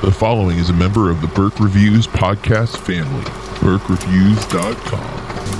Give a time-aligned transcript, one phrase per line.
[0.00, 3.24] The following is a member of the Burke Reviews podcast family.
[3.58, 5.57] BurkeReviews.com.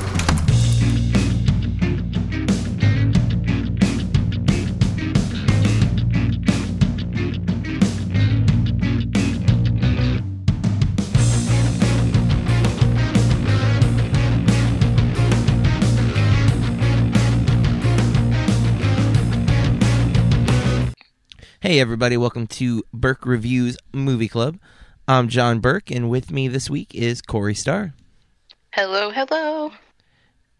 [21.68, 24.58] Hey, everybody, welcome to Burke Reviews Movie Club.
[25.06, 27.92] I'm John Burke, and with me this week is Corey Starr.
[28.72, 29.72] Hello, hello.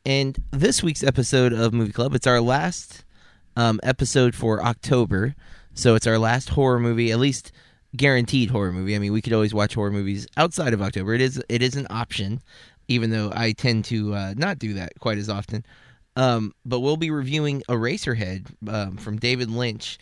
[0.04, 3.06] And this week's episode of Movie Club, it's our last
[3.56, 5.34] um, episode for October.
[5.72, 7.52] So it's our last horror movie, at least
[7.96, 8.94] guaranteed horror movie.
[8.94, 11.14] I mean, we could always watch horror movies outside of October.
[11.14, 12.42] It is it is an option,
[12.86, 15.64] even though I tend to uh, not do that quite as often.
[16.16, 19.98] Um, but we'll be reviewing Eraserhead um, from David Lynch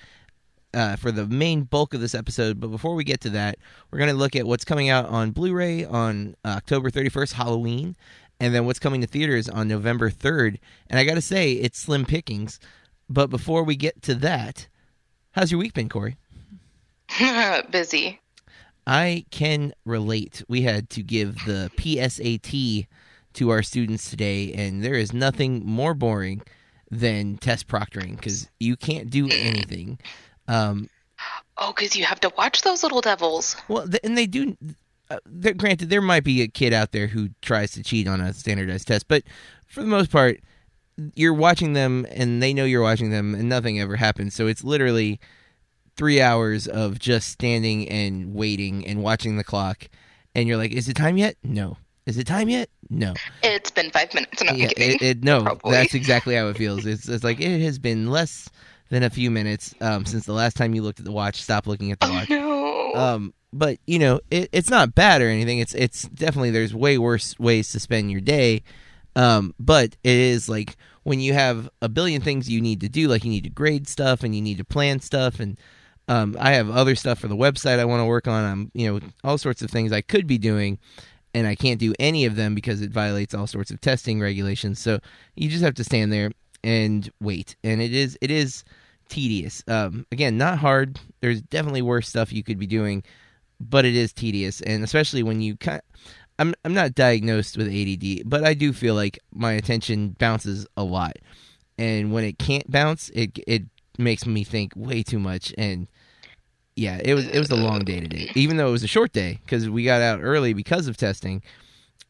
[0.77, 2.61] uh, for the main bulk of this episode.
[2.61, 3.59] But before we get to that,
[3.91, 7.33] we're going to look at what's coming out on Blu ray on uh, October 31st,
[7.33, 7.97] Halloween,
[8.39, 10.59] and then what's coming to theaters on November 3rd.
[10.89, 12.61] And I got to say, it's slim pickings.
[13.09, 14.69] But before we get to that,
[15.33, 16.19] how's your week been, Corey?
[17.71, 18.21] Busy.
[18.87, 20.45] I can relate.
[20.47, 22.87] We had to give the PSAT
[23.33, 26.43] to our students today, and there is nothing more boring
[26.91, 29.99] than test proctoring because you can't do anything.
[30.49, 30.89] Um,
[31.59, 33.57] Oh, because you have to watch those little devils.
[33.69, 34.57] well, th- and they do.
[35.11, 35.19] Uh,
[35.57, 38.87] granted, there might be a kid out there who tries to cheat on a standardized
[38.89, 39.23] test, but
[39.67, 40.41] for the most part,
[41.15, 44.35] you're watching them, and they know you're watching them, and nothing ever happens.
[44.35, 45.19] So it's literally
[45.97, 49.89] three hours of just standing and waiting and watching the clock,
[50.35, 51.37] and you're like, "Is it time yet?
[51.43, 51.79] No.
[52.05, 52.69] Is it time yet?
[52.91, 54.43] No." It's been five minutes.
[54.45, 55.73] No, I'm yeah, it, it, no, Probably.
[55.73, 56.85] that's exactly how it feels.
[56.85, 58.51] It's, it's like it has been less
[58.89, 61.43] than a few minutes um, since the last time you looked at the watch.
[61.43, 62.31] Stop looking at the oh watch.
[62.31, 62.95] no.
[62.95, 65.59] Um, but you know, it, it's not bad or anything.
[65.59, 68.63] It's it's definitely there's way worse ways to spend your day.
[69.15, 73.09] Um, but it is like when you have a billion things you need to do,
[73.09, 75.59] like you need to grade stuff and you need to plan stuff, and
[76.09, 78.45] um, I have other stuff for the website I want to work on.
[78.45, 80.79] I'm you know all sorts of things I could be doing,
[81.33, 84.81] and I can't do any of them because it violates all sorts of testing regulations.
[84.81, 85.01] So
[85.35, 86.31] you just have to stand there
[86.67, 88.65] and wait, and it is it is
[89.09, 89.63] tedious.
[89.69, 90.99] Um, again, not hard.
[91.21, 93.05] There's definitely worse stuff you could be doing,
[93.61, 95.81] but it is tedious, and especially when you kind.
[96.39, 100.83] I'm I'm not diagnosed with ADD, but I do feel like my attention bounces a
[100.83, 101.17] lot,
[101.79, 103.63] and when it can't bounce, it it
[103.97, 105.87] makes me think way too much, and
[106.75, 109.13] yeah, it was it was a long day today, even though it was a short
[109.13, 111.43] day because we got out early because of testing.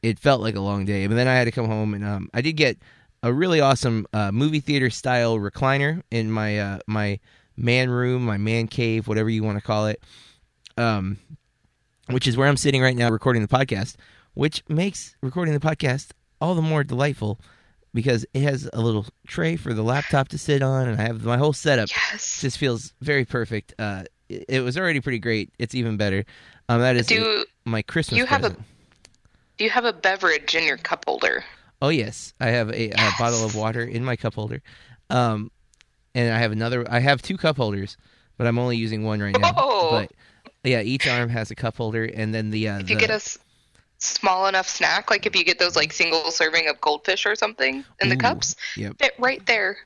[0.03, 2.29] It felt like a long day, but then I had to come home, and um,
[2.35, 2.79] I did get
[3.27, 7.19] a really awesome uh, movie theater style recliner in my uh, my
[7.57, 10.01] man room, my man cave, whatever you want to call it.
[10.77, 11.19] Um,
[12.09, 13.97] which is where I'm sitting right now recording the podcast,
[14.35, 16.11] which makes recording the podcast
[16.41, 17.41] all the more delightful
[17.95, 21.25] because it has a little tray for the laptop to sit on, and I have
[21.25, 21.89] my whole setup.
[21.91, 22.41] yes.
[22.43, 23.75] Just feels very perfect.
[23.79, 25.51] Uh, it, it was already pretty great.
[25.59, 26.25] It's even better.
[26.69, 30.65] Um, that is Do my Christmas you have a- Do you have a beverage in
[30.65, 31.43] your cup holder?
[31.83, 34.63] Oh yes, I have a, a bottle of water in my cup holder,
[35.11, 35.51] um,
[36.15, 36.87] and I have another.
[36.91, 37.97] I have two cup holders,
[38.39, 39.53] but I'm only using one right now.
[39.57, 39.91] Oh.
[39.91, 40.13] But
[40.65, 43.11] yeah, each arm has a cup holder, and then the uh, If you the- get
[43.11, 43.39] a s-
[43.99, 47.85] small enough snack, like if you get those like single serving of goldfish or something
[48.01, 49.77] in the cups, Yep, fit right there.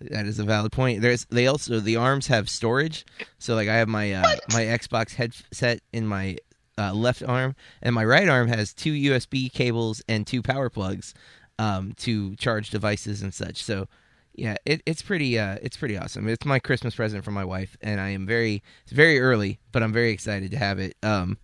[0.00, 1.02] that is a valid point.
[1.02, 3.04] There's they also the arms have storage,
[3.38, 4.40] so like I have my uh, What?
[4.54, 6.38] my Xbox headset in my
[6.78, 11.14] uh, left arm, and my right arm has two USB cables and two power plugs
[11.58, 13.62] um, to charge devices and such.
[13.62, 13.88] So
[14.34, 16.28] yeah, it, it's pretty uh, it's pretty awesome.
[16.28, 19.82] It's my Christmas present from my wife, and I am very it's very early, but
[19.82, 20.96] I'm very excited to have it.
[21.02, 21.38] Um,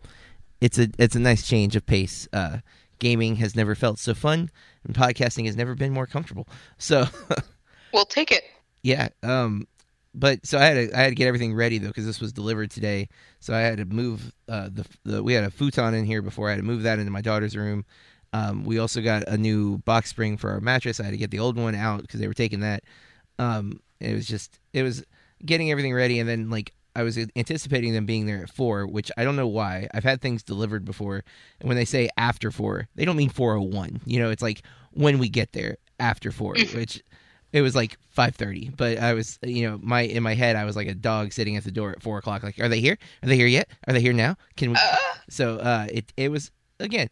[0.61, 2.29] it's a it's a nice change of pace.
[2.33, 2.59] Uh,
[3.01, 4.51] gaming has never felt so fun,
[4.85, 6.49] and podcasting has never been more comfortable.
[6.79, 7.07] So.
[7.95, 8.43] We'll take it.
[8.83, 9.09] Yeah.
[9.23, 9.69] Um,
[10.15, 12.33] but so I had to I had to get everything ready though because this was
[12.33, 13.09] delivered today.
[13.41, 16.49] So I had to move uh, the the we had a futon in here before
[16.49, 17.85] I had to move that into my daughter's room.
[18.33, 20.99] Um, we also got a new box spring for our mattress.
[20.99, 22.83] I had to get the old one out because they were taking that.
[23.39, 25.05] Um, it was just it was
[25.45, 29.11] getting everything ready, and then like I was anticipating them being there at four, which
[29.17, 29.89] I don't know why.
[29.95, 31.25] I've had things delivered before,
[31.61, 34.01] and when they say after four, they don't mean four oh one.
[34.07, 34.63] You know, it's like
[34.93, 37.03] when we get there after four, which
[37.55, 38.69] it was like five thirty.
[38.69, 41.57] But I was, you know, my in my head, I was like a dog sitting
[41.57, 42.43] at the door at four o'clock.
[42.43, 42.99] Like, are they here?
[43.23, 43.69] Are they here yet?
[43.87, 44.37] Are they here now?
[44.57, 44.77] Can we?
[44.77, 44.97] Uh,
[45.31, 47.09] So uh, it it was again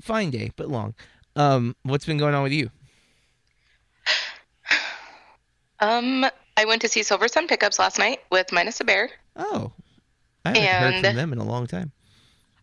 [0.00, 0.94] fine day, but long.
[1.36, 2.70] Um, what's been going on with you?
[5.80, 6.24] um,
[6.56, 9.10] I went to see Silver Sun Pickups last night with Minus the Bear.
[9.36, 9.72] Oh,
[10.44, 11.92] I haven't heard from them in a long time.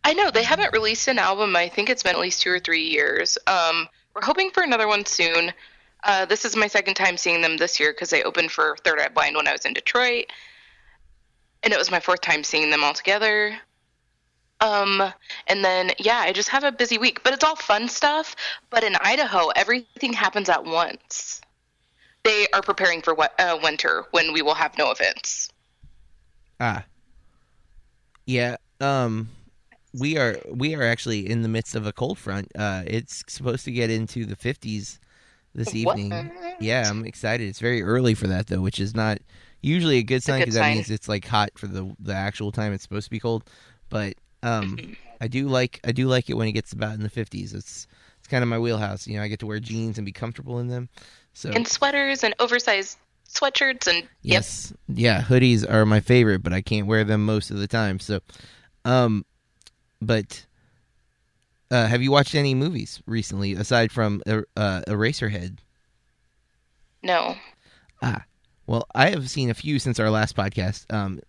[0.03, 1.55] I know they haven't released an album.
[1.55, 3.37] I think it's been at least two or three years.
[3.45, 5.53] Um, we're hoping for another one soon.
[6.03, 8.99] Uh, this is my second time seeing them this year because they opened for Third
[8.99, 10.25] Eye Blind when I was in Detroit,
[11.63, 13.57] and it was my fourth time seeing them all together.
[14.61, 15.11] Um,
[15.47, 18.35] and then yeah, I just have a busy week, but it's all fun stuff.
[18.69, 21.41] But in Idaho, everything happens at once.
[22.23, 25.51] They are preparing for what, uh, winter when we will have no events.
[26.59, 26.85] Ah.
[28.25, 28.57] Yeah.
[28.79, 29.29] Um
[29.93, 32.51] we are we are actually in the midst of a cold front.
[32.55, 34.99] Uh it's supposed to get into the 50s
[35.53, 35.97] this What?
[35.97, 36.31] evening.
[36.59, 37.47] Yeah, I'm excited.
[37.47, 39.19] It's very early for that though, which is not
[39.61, 40.75] usually a good sign because that sign.
[40.75, 43.43] means it's like hot for the the actual time it's supposed to be cold.
[43.89, 44.93] But um Mm-hmm.
[45.19, 47.53] I do like I do like it when it gets about in the 50s.
[47.53, 47.87] It's
[48.19, 49.07] it's kind of my wheelhouse.
[49.07, 50.89] You know, I get to wear jeans and be comfortable in them.
[51.33, 52.97] So And sweaters and oversized
[53.29, 54.73] sweatshirts and Yes.
[54.87, 57.99] Yeah, hoodies are my favorite, but I can't wear them most of the time.
[57.99, 58.19] So,
[58.85, 59.25] um,
[60.01, 60.45] but
[61.71, 65.57] uh, have you watched any movies recently aside from uh, uh, Eraserhead?
[67.03, 67.35] no.
[68.03, 68.23] Ah,
[68.67, 70.91] well, I have seen a few since our last podcast.
[70.93, 71.19] Um,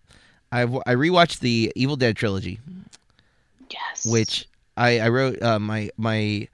[0.51, 2.59] I've I rewatched the Evil Dead trilogy,
[3.71, 4.05] Yes.
[4.05, 4.47] which
[4.77, 6.47] I, I wrote uh, my my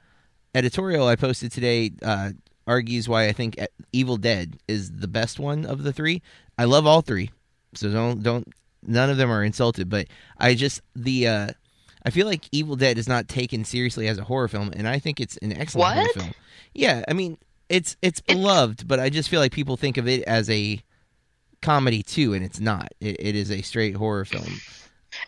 [0.56, 2.31] editorial I posted today uh,
[2.68, 6.21] argues why I think E- Evil Dead is the best one of the three.
[6.57, 7.30] I love all three,
[7.74, 8.47] so don't don't
[8.86, 9.89] none of them are insulted.
[9.89, 10.07] But
[10.38, 11.47] I just the uh,
[12.06, 15.00] I feel like Evil Dead is not taken seriously as a horror film, and I
[15.00, 16.16] think it's an excellent horror What?
[16.16, 16.34] film.
[16.74, 17.38] Yeah, I mean
[17.68, 20.81] it's it's beloved, but I just feel like people think of it as a
[21.62, 22.90] comedy too, and it's not.
[23.01, 24.60] It, it is a straight horror film.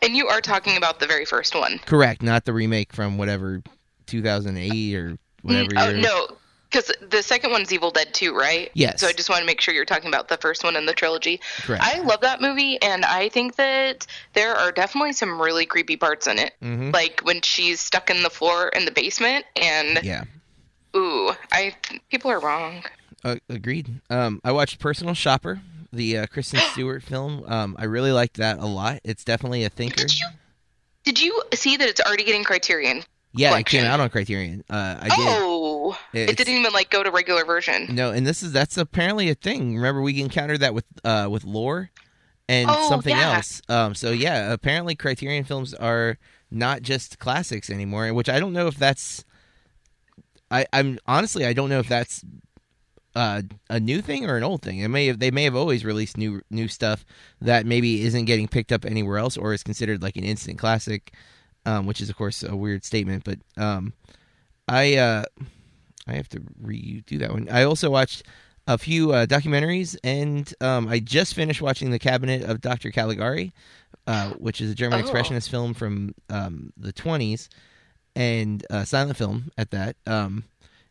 [0.02, 1.80] And you are talking about the very first one.
[1.86, 3.62] Correct, not the remake from whatever
[4.06, 5.98] 2008 or whatever Mm, oh, year.
[6.02, 6.28] no,
[6.72, 8.72] because the second one's Evil Dead 2, right?
[8.74, 9.02] Yes.
[9.02, 10.94] So I just want to make sure you're talking about the first one in the
[10.94, 11.42] trilogy.
[11.58, 11.84] Correct.
[11.86, 16.28] I love that movie, and I think that there are definitely some really creepy parts
[16.28, 16.54] in it.
[16.64, 16.94] Mhm.
[16.94, 20.24] Like when she's stuck in the floor in the basement, and Yeah,
[20.96, 21.76] ooh, I
[22.10, 22.84] people are wrong.
[23.24, 24.02] uh, agreed.
[24.10, 25.62] Um, I watched Personal Shopper,
[25.94, 27.44] the uh, Kristen Stewart film.
[27.48, 29.00] Um, I really liked that a lot.
[29.04, 30.06] It's definitely a thinker.
[30.06, 30.28] Did you
[31.04, 33.04] did you see that it's already getting Criterion?
[33.34, 33.80] Yeah, it collection?
[33.82, 34.64] came out on Criterion.
[34.70, 35.14] Uh, I did.
[35.20, 35.61] Oh,
[36.14, 37.88] It's- it didn't even like go to regular version.
[37.96, 39.76] No, and this is that's apparently a thing.
[39.76, 41.90] Remember, we encountered that with uh, with Lore
[42.50, 43.36] and Oh, something yeah.
[43.36, 43.62] else.
[43.70, 46.18] Um, so yeah, apparently Criterion films are
[46.50, 48.14] not just classics anymore.
[48.14, 49.24] Which I don't know if that's.
[50.50, 52.26] I, I'm honestly I don't know if that's
[53.16, 54.80] uh, a new thing or an old thing.
[54.80, 57.06] It may have they may have always released new new stuff
[57.40, 61.14] that maybe isn't getting picked up anywhere else or is considered like an instant classic,
[61.66, 63.24] um, which is of course a weird statement.
[63.24, 63.94] But um,
[64.68, 65.24] I uh,
[66.07, 67.48] I have to redo that one.
[67.50, 68.24] I also watched
[68.68, 72.92] a few uh, documentaries, and um, I just finished watching The Cabinet of Dr.
[72.92, 73.53] Caligari,
[74.07, 75.07] uh, which is a German Oh.
[75.07, 77.48] expressionist film from um, the 20s,
[78.15, 79.95] and uh, silent film at that.
[80.06, 80.44] Um,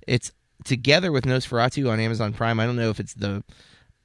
[0.07, 0.33] it's
[0.65, 2.59] together with Nosferatu on Amazon Prime.
[2.61, 3.43] I don't know if it's the.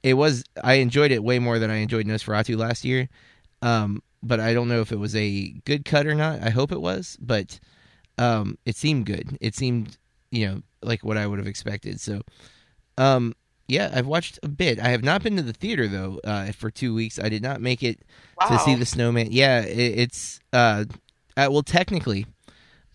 [0.02, 0.44] It was.
[0.62, 3.08] I enjoyed it way more than I enjoyed Nosferatu last year,
[3.62, 6.42] um, but I don't know if it was a good cut or not.
[6.42, 7.58] I hope it was, but
[8.18, 9.36] um, it seemed good.
[9.40, 9.96] It seemed,
[10.36, 12.00] you know, like what I would have expected.
[12.00, 12.22] So,
[12.98, 13.34] um,
[13.68, 14.78] yeah, I've watched a bit.
[14.78, 17.18] I have not been to the theater though uh, for two weeks.
[17.18, 18.00] I did not make it
[18.48, 19.28] to see the Snowman.
[19.32, 20.84] Yeah, it, it's uh,
[21.36, 22.26] uh, well, technically,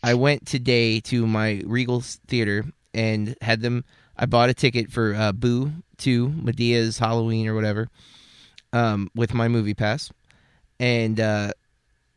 [0.04, 3.84] I went today to my Regal theater and had them.
[4.18, 7.90] I bought a ticket for uh, Boo to Madea's Halloween or whatever,
[8.72, 10.12] um, with my movie pass,
[10.80, 11.52] and uh,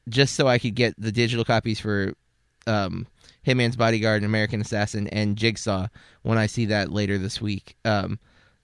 [0.09, 2.15] just so I could get the digital copies for
[2.67, 3.07] um,
[3.47, 5.89] Hitman's Bodyguard American Assassin and Jigsaw
[6.23, 7.77] when I see that later this week.
[7.85, 8.19] Um,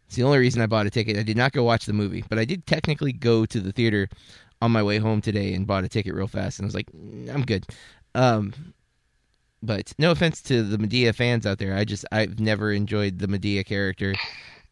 [0.06, 1.16] it's the only reason I bought a ticket.
[1.16, 4.08] I did not go watch the movie, but I did technically go to the theater
[4.62, 6.90] on my way home today and bought a ticket real fast, and I was like,
[6.92, 7.66] "Mm, I'm good.
[8.14, 8.52] Um,
[9.62, 13.28] but no offense to the Madea fans out there, I just I've never enjoyed the
[13.28, 14.14] Madea character.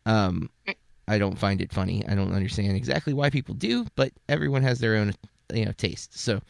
[0.07, 0.51] Um,
[1.07, 2.07] I don't find it funny.
[2.09, 5.13] I don't understand exactly why people do, but everyone has their own
[5.53, 6.19] you know taste.
[6.19, 6.41] So.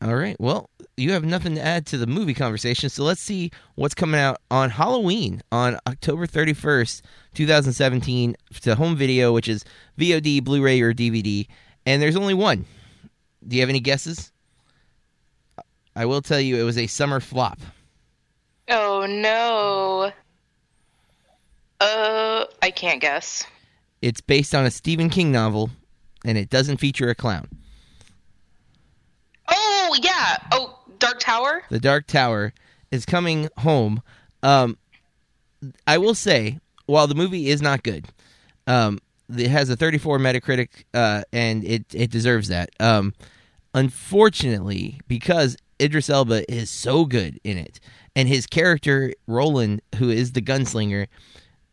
[0.00, 0.36] All right.
[0.38, 4.20] Well, you have nothing to add to the movie conversation, so let's see what's coming
[4.20, 7.02] out on Halloween on October 31st,
[7.34, 9.64] 2017 to home video, which is
[9.98, 11.48] VOD, Blu-ray, or DVD.
[11.84, 12.64] And there's only one.
[13.46, 14.32] Do you have any guesses?
[15.96, 17.58] I will tell you it was a summer flop.
[18.68, 20.12] Oh no.
[21.80, 23.44] Uh, I can't guess.
[24.00, 25.70] It's based on a Stephen King novel,
[26.24, 27.48] and it doesn't feature a clown.
[30.02, 30.36] Yeah.
[30.52, 31.62] Oh, Dark Tower.
[31.70, 32.52] The Dark Tower
[32.90, 34.02] is coming home.
[34.42, 34.78] Um,
[35.86, 38.06] I will say, while the movie is not good,
[38.66, 39.00] um,
[39.36, 42.70] it has a 34 Metacritic, uh, and it it deserves that.
[42.80, 43.14] Um,
[43.74, 47.80] unfortunately, because Idris Elba is so good in it,
[48.16, 51.08] and his character Roland, who is the gunslinger,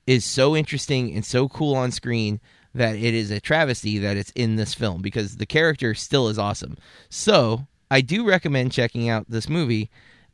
[0.07, 2.39] is so interesting and so cool on screen
[2.73, 6.37] that it is a travesty that it's in this film because the character still is
[6.37, 6.77] awesome.
[7.09, 9.89] So I do recommend checking out this movie.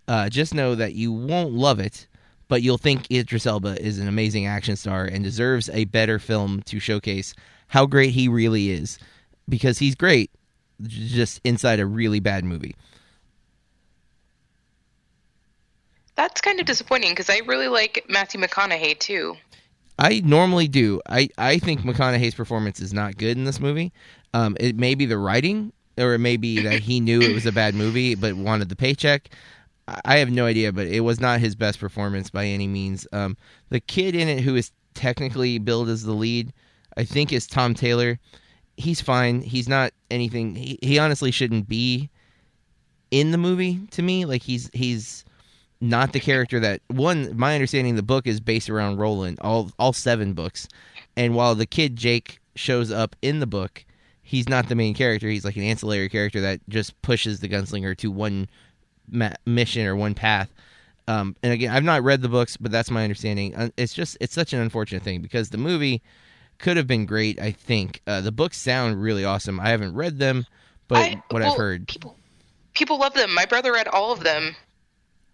[0.07, 2.07] Uh, just know that you won't love it,
[2.47, 6.61] but you'll think Idris Elba is an amazing action star and deserves a better film
[6.63, 7.33] to showcase
[7.67, 8.99] how great he really is
[9.47, 10.31] because he's great
[10.83, 12.75] just inside a really bad movie.
[16.15, 19.37] That's kind of disappointing because I really like Matthew McConaughey too.
[19.97, 20.99] I normally do.
[21.07, 23.93] I, I think McConaughey's performance is not good in this movie.
[24.33, 27.45] Um, it may be the writing, or it may be that he knew it was
[27.45, 29.29] a bad movie but wanted the paycheck.
[30.05, 33.07] I have no idea, but it was not his best performance by any means.
[33.11, 33.35] Um,
[33.69, 36.53] the kid in it who is technically billed as the lead,
[36.97, 38.19] I think, is Tom Taylor.
[38.77, 39.41] He's fine.
[39.41, 40.55] He's not anything.
[40.55, 42.09] He, he honestly shouldn't be
[43.09, 44.25] in the movie to me.
[44.25, 45.25] Like he's he's
[45.81, 47.35] not the character that one.
[47.37, 49.39] My understanding, the book is based around Roland.
[49.41, 50.67] All all seven books,
[51.17, 53.83] and while the kid Jake shows up in the book,
[54.31, 55.27] he's not the main character.
[55.27, 58.47] He's like an ancillary character that just pushes the gunslinger to one
[59.09, 60.49] ma- mission or one path.
[61.05, 63.53] Um, and again, I've not read the books, but that's my understanding.
[63.53, 66.01] Uh, It's just it's such an unfortunate thing because the movie
[66.59, 67.41] could have been great.
[67.41, 69.59] I think uh, the books sound really awesome.
[69.59, 70.45] I haven't read them,
[70.87, 72.15] but I- what well, I've heard, people
[72.73, 73.33] people love them.
[73.35, 74.55] My brother read all of them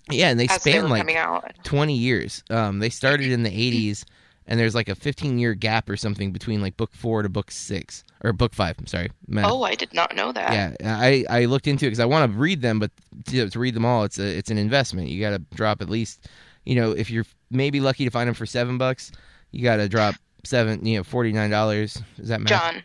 [0.10, 1.63] yeah, and they as they span like.
[1.63, 2.44] 20 years.
[2.50, 4.06] Um, they started in the 80s,
[4.48, 7.51] and there's like a 15 year gap or something between like book four to book
[7.51, 8.75] six or book five.
[8.80, 9.12] I'm sorry.
[9.27, 9.51] Math.
[9.51, 10.54] Oh, I did not know that.
[10.80, 10.98] yeah.
[11.00, 12.92] I, I looked into it because I want to read them, but
[13.27, 15.10] to, to read them all, it's a it's an investment.
[15.10, 16.27] You got to drop at least,
[16.66, 19.12] you know, if you're maybe lucky to find them for seven bucks,
[19.51, 22.01] you got to drop seven, you know, forty nine dollars.
[22.18, 22.50] Is that math?
[22.50, 22.84] John,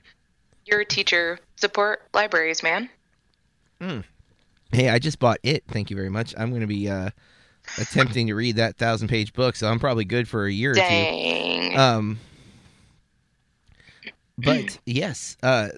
[0.67, 1.39] you're a teacher.
[1.57, 2.91] Support libraries, man.
[3.81, 4.01] Hmm.
[4.73, 5.65] Hey, I just bought it.
[5.69, 6.35] Thank you very much.
[6.37, 7.11] I'm going to be uh,
[7.79, 10.75] attempting to read that thousand page book, so I'm probably good for a year or
[10.75, 10.81] two.
[10.81, 11.79] Dang.
[11.79, 12.19] Um,
[14.39, 15.69] but yes, uh,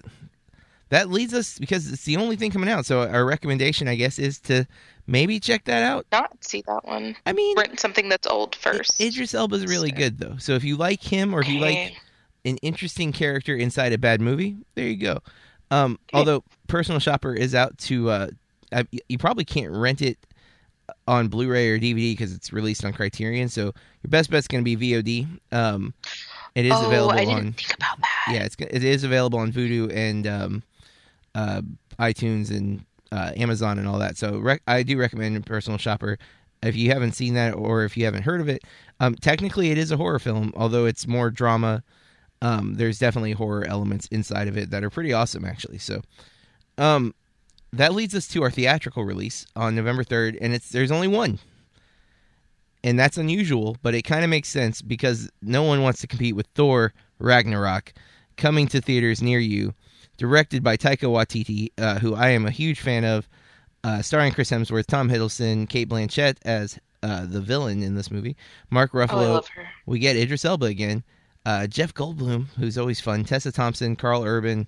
[0.89, 2.85] that leads us because it's the only thing coming out.
[2.85, 4.67] So our recommendation, I guess, is to
[5.07, 6.05] maybe check that out.
[6.11, 7.15] not see that one.
[7.25, 8.99] I mean, Rent something that's old first.
[9.01, 10.37] Idris Elba is really good though.
[10.37, 11.95] So if you like him or if you like
[12.45, 15.19] an interesting character inside a bad movie, there you go.
[15.71, 18.27] Um, although Personal Shopper is out to, uh,
[18.71, 20.17] I, you probably can't rent it
[21.07, 23.49] on Blu-ray or DVD because it's released on Criterion.
[23.49, 25.27] So your best bet's going to be VOD.
[25.51, 25.93] Um,
[26.55, 28.29] it is oh, available I didn't on think about that.
[28.31, 30.63] yeah, it's it is available on Vudu and um,
[31.35, 31.61] uh,
[31.99, 34.17] iTunes and uh, Amazon and all that.
[34.17, 36.17] So rec- I do recommend Personal Shopper
[36.63, 38.63] if you haven't seen that or if you haven't heard of it.
[38.99, 41.83] Um, technically, it is a horror film, although it's more drama.
[42.41, 45.77] Um, there's definitely horror elements inside of it that are pretty awesome, actually.
[45.77, 46.01] So,
[46.77, 47.13] um,
[47.77, 51.39] that leads us to our theatrical release on November third, and it's there's only one,
[52.83, 56.35] and that's unusual, but it kind of makes sense because no one wants to compete
[56.35, 57.93] with Thor Ragnarok
[58.37, 59.73] coming to theaters near you,
[60.17, 63.27] directed by Taika Waititi, uh, who I am a huge fan of,
[63.83, 68.35] uh, starring Chris Hemsworth, Tom Hiddleston, Cate Blanchett as uh, the villain in this movie,
[68.69, 69.33] Mark Oh, I Ruffalo.
[69.33, 69.67] love her.
[69.85, 71.03] We get Idris Elba again,
[71.45, 74.67] uh, Jeff Goldblum, who's always fun, Tessa Thompson, Karl Urban.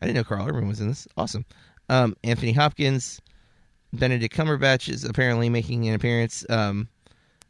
[0.00, 1.08] I didn't know Karl Urban was in this.
[1.16, 1.44] Awesome.
[1.88, 3.20] Um, Anthony Hopkins,
[3.92, 6.88] Benedict Cumberbatch is apparently making an appearance um,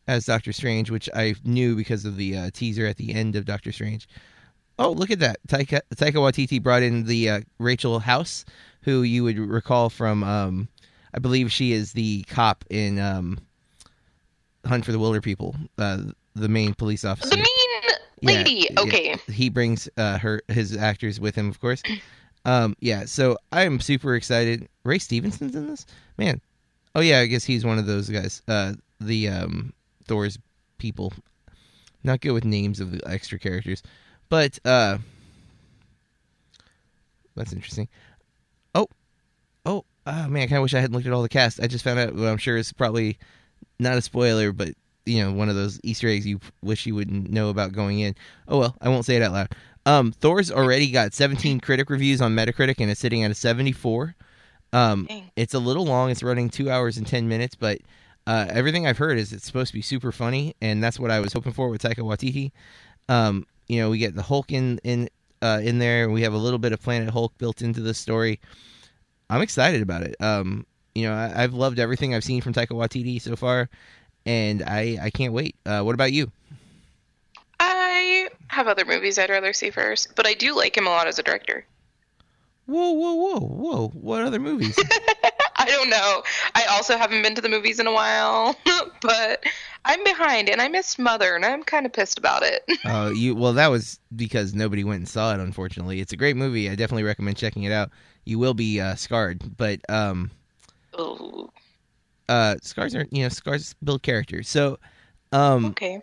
[0.06, 3.44] as Doctor Strange, which I knew because of the uh, teaser at the end of
[3.44, 4.08] Doctor Strange.
[4.78, 5.38] Oh, look at that!
[5.48, 8.44] Taika, Taika Waititi brought in the uh, Rachel House,
[8.82, 10.68] who you would recall from, um,
[11.12, 13.38] I believe she is the cop in um,
[14.64, 15.98] Hunt for the Wilderpeople, uh,
[16.36, 17.30] the main police officer.
[17.34, 17.44] The
[18.20, 18.68] Yeah, lady.
[18.70, 18.80] yeah.
[18.82, 19.16] okay.
[19.32, 21.82] He brings uh, her his actors with him, of course.
[22.48, 24.70] Um, yeah, so I'm super excited.
[24.82, 25.84] Ray Stevenson's in this,
[26.16, 26.40] man.
[26.94, 28.40] Oh yeah, I guess he's one of those guys.
[28.48, 29.74] Uh, the um,
[30.06, 30.38] Thor's
[30.78, 31.12] people.
[32.04, 33.82] Not good with names of the extra characters,
[34.30, 34.96] but uh,
[37.36, 37.86] that's interesting.
[38.74, 38.88] Oh,
[39.66, 41.60] oh, oh man, I kind of wish I hadn't looked at all the cast.
[41.62, 43.18] I just found out I'm sure is probably
[43.78, 44.70] not a spoiler, but
[45.04, 48.14] you know, one of those Easter eggs you wish you wouldn't know about going in.
[48.46, 49.54] Oh well, I won't say it out loud.
[49.88, 54.14] Um, Thor's already got 17 critic reviews on Metacritic, and it's sitting at a 74.
[54.74, 56.10] Um, it's a little long.
[56.10, 57.78] It's running two hours and 10 minutes, but
[58.26, 61.20] uh, everything I've heard is it's supposed to be super funny, and that's what I
[61.20, 62.52] was hoping for with Taika Waititi.
[63.08, 65.08] Um, you know, we get the Hulk in in
[65.40, 66.04] uh, in there.
[66.04, 68.40] And we have a little bit of Planet Hulk built into the story.
[69.30, 70.16] I'm excited about it.
[70.20, 73.68] Um, you know, I, I've loved everything I've seen from Taika Waititi so far,
[74.26, 75.56] and I I can't wait.
[75.64, 76.30] Uh, what about you?
[78.48, 81.18] Have other movies I'd rather see first, but I do like him a lot as
[81.18, 81.66] a director.
[82.66, 83.88] Whoa, whoa, whoa, whoa!
[83.94, 84.78] What other movies?
[85.58, 86.22] I don't know.
[86.54, 88.56] I also haven't been to the movies in a while,
[89.02, 89.44] but
[89.84, 92.64] I'm behind and I missed Mother and I'm kind of pissed about it.
[92.84, 95.40] Oh, you well, that was because nobody went and saw it.
[95.40, 96.70] Unfortunately, it's a great movie.
[96.70, 97.90] I definitely recommend checking it out.
[98.24, 100.30] You will be uh, scarred, but um,
[100.98, 101.50] Ooh,
[102.28, 104.42] uh, scars are you know scars build character.
[104.42, 104.78] So,
[105.32, 106.02] um, okay.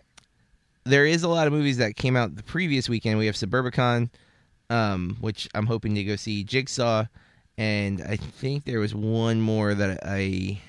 [0.86, 3.18] There is a lot of movies that came out the previous weekend.
[3.18, 4.08] We have Suburbicon,
[4.70, 6.44] um, which I'm hoping to go see.
[6.44, 7.04] Jigsaw,
[7.58, 10.60] and I think there was one more that I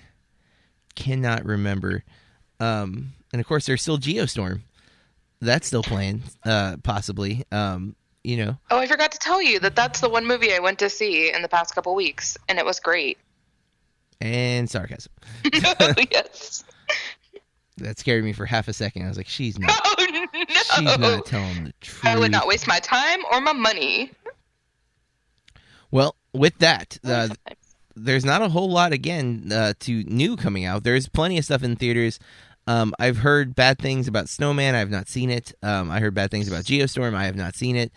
[0.96, 2.04] cannot remember.
[2.60, 4.62] Um, and of course, there's still Geostorm.
[5.40, 7.44] That's still playing, uh, possibly.
[7.52, 10.60] Um, you know, Oh, I forgot to tell you that that's the one movie I
[10.60, 13.18] went to see in the past couple weeks, and it was great.
[14.20, 15.12] and sarcasm.
[15.54, 16.64] yes.
[17.80, 19.06] That scared me for half a second.
[19.06, 19.70] I was like, she's not.
[19.86, 20.46] Oh no!
[20.50, 22.06] She's not telling the truth.
[22.06, 24.12] I would not waste my time or my money.
[25.92, 27.30] Well, with that, uh,
[27.96, 30.84] there's not a whole lot again uh, to new coming out.
[30.84, 32.20] There's plenty of stuff in theaters.
[32.68, 34.76] Um, I've heard bad things about Snowman.
[34.76, 35.54] I have not seen it.
[35.64, 37.16] Um, I heard bad things about Geostorm.
[37.16, 37.92] I have not seen it.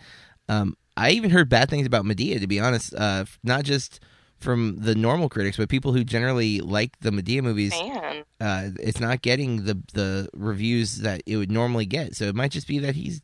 [0.47, 2.39] Um, I even heard bad things about Madea.
[2.39, 3.99] To be honest, uh, not just
[4.41, 7.73] from the normal critics, but people who generally like the Madea movies.
[8.39, 12.15] Uh, it's not getting the the reviews that it would normally get.
[12.15, 13.21] So it might just be that he's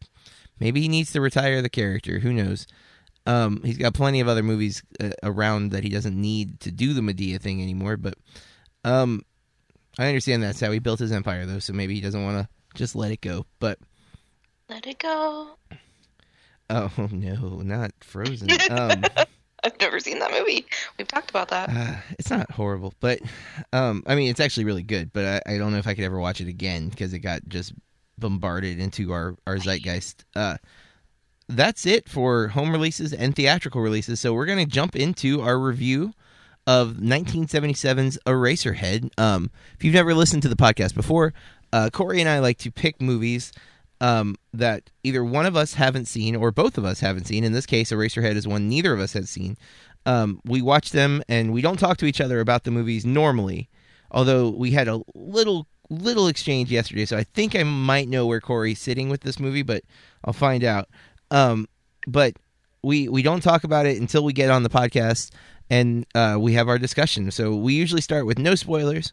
[0.60, 2.20] maybe he needs to retire the character.
[2.20, 2.68] Who knows?
[3.26, 6.94] Um, he's got plenty of other movies uh, around that he doesn't need to do
[6.94, 7.98] the Madea thing anymore.
[7.98, 8.14] But
[8.86, 9.24] um,
[10.00, 11.60] I understand that's how he built his empire, though.
[11.60, 13.46] So maybe he doesn't want to just let it go.
[13.60, 13.80] But
[14.70, 15.58] let it go.
[16.70, 18.50] oh no, not Frozen.
[18.70, 19.04] Um,
[19.64, 20.66] I've never seen that movie.
[20.98, 21.70] We've talked about that.
[21.70, 23.20] uh, it's not horrible, but
[23.74, 25.12] um, I mean, it's actually really good.
[25.14, 27.42] But I, I don't know if I could ever watch it again because it got
[27.48, 27.74] just
[28.18, 30.26] bombarded into our our zeitgeist.
[30.36, 30.58] Uh,
[31.50, 34.20] that's it for home releases and theatrical releases.
[34.20, 36.14] So we're gonna jump into our review
[36.68, 39.10] of 1977's Eraserhead.
[39.18, 41.34] Um, if you've never listened to the podcast before,
[41.72, 43.54] uh, Corey and I like to pick movies
[44.02, 47.44] um, that either one of us haven't seen or both of us haven't seen.
[47.44, 49.58] In this case, Eraserhead is one neither of us has seen.
[50.06, 53.70] Um, we watch them and we don't talk to each other about the movies normally,
[54.12, 57.06] although we had a little little exchange yesterday.
[57.06, 59.84] So I think I might know where Corey's sitting with this movie, but
[60.26, 60.90] I'll find out.
[61.32, 61.68] Um,
[62.06, 62.34] but
[62.84, 65.32] we we don't talk about it until we get on the podcast
[65.70, 67.30] and uh, we have our discussion.
[67.32, 69.12] So we usually start with no spoilers.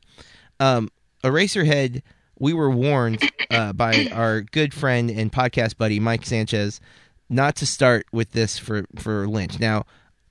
[0.60, 0.90] Um,
[1.24, 2.02] Eraserhead,
[2.38, 6.80] we were warned uh, by our good friend and podcast buddy Mike Sanchez
[7.28, 9.58] not to start with this for for Lynch.
[9.58, 9.84] Now,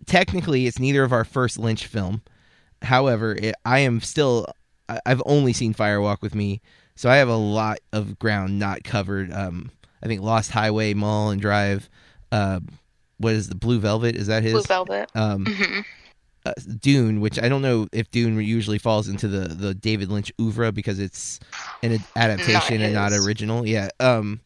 [0.06, 2.22] technically, it's neither of our first Lynch film.
[2.82, 4.48] However, it, I am still
[5.06, 6.62] I've only seen Fire Walk with Me,
[6.96, 9.32] so I have a lot of ground not covered.
[9.32, 9.72] Um,
[10.04, 11.90] I think Lost Highway, Mulholland Drive.
[12.32, 12.60] Uh,
[13.18, 14.16] what is the Blue Velvet?
[14.16, 14.54] Is that his?
[14.54, 15.10] Blue Velvet.
[15.16, 15.80] um, hmm
[16.46, 20.32] uh, Dune, which I don't know if Dune usually falls into the the David Lynch
[20.40, 21.40] oeuvre because it's
[21.82, 23.66] an ad- adaptation and not original.
[23.66, 23.90] Yeah.
[24.00, 24.42] Um,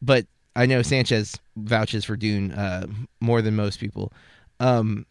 [0.00, 2.86] but I know Sanchez vouches for Dune uh,
[3.20, 4.12] more than most people.
[4.60, 5.04] Um,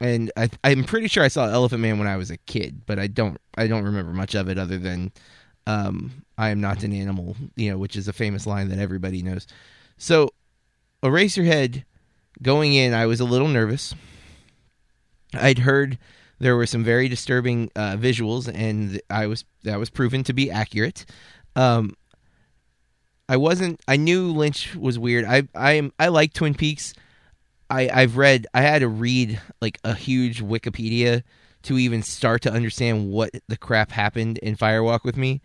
[0.00, 2.98] and I, I'm pretty sure I saw Elephant Man when I was a kid, but
[2.98, 5.12] I don't I don't remember much of it other than
[5.66, 9.22] um, I am not an animal, you know, which is a famous line that everybody
[9.22, 9.46] knows.
[9.98, 10.30] So,
[11.02, 11.84] Eraserhead,
[12.42, 13.94] going in, I was a little nervous.
[15.34, 15.98] I'd heard
[16.38, 20.50] there were some very disturbing uh, visuals, and I was that was proven to be
[20.50, 21.04] accurate.
[21.54, 21.96] Um,
[23.28, 23.80] I wasn't.
[23.86, 25.24] I knew Lynch was weird.
[25.24, 25.90] I I.
[25.98, 26.94] I like Twin Peaks.
[27.68, 28.46] I I've read.
[28.54, 31.22] I had to read like a huge Wikipedia
[31.62, 35.42] to even start to understand what the crap happened in Fire Walk with me.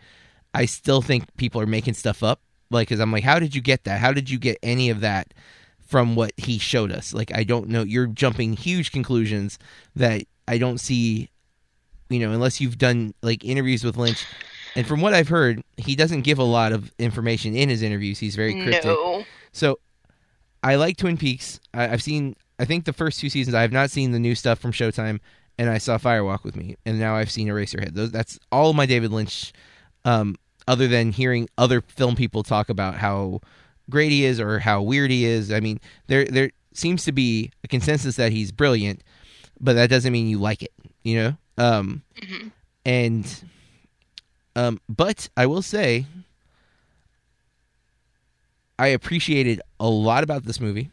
[0.53, 2.39] I still think people are making stuff up.
[2.71, 3.99] Like, because I'm like, how did you get that?
[3.99, 5.33] How did you get any of that
[5.85, 7.13] from what he showed us?
[7.13, 7.83] Like, I don't know.
[7.83, 9.57] You're jumping huge conclusions
[9.95, 11.29] that I don't see.
[12.09, 14.25] You know, unless you've done like interviews with Lynch,
[14.75, 18.19] and from what I've heard, he doesn't give a lot of information in his interviews.
[18.19, 18.85] He's very cryptic.
[18.85, 19.23] No.
[19.51, 19.79] So
[20.61, 21.59] I like Twin Peaks.
[21.73, 23.55] I, I've seen, I think the first two seasons.
[23.55, 25.19] I have not seen the new stuff from Showtime,
[25.57, 27.95] and I saw Fire Walk with me, and now I've seen Eraserhead.
[27.95, 29.51] Those, that's all my David Lynch.
[30.03, 30.35] Um,
[30.67, 33.41] other than hearing other film people talk about how
[33.89, 35.51] great he is or how weird he is.
[35.51, 39.01] I mean, there there seems to be a consensus that he's brilliant,
[39.59, 40.73] but that doesn't mean you like it.
[41.03, 41.37] You know.
[41.57, 42.51] Um, Mhm.
[42.85, 43.43] and
[44.55, 46.05] um, but I will say
[48.77, 50.89] I appreciated a lot about this movie,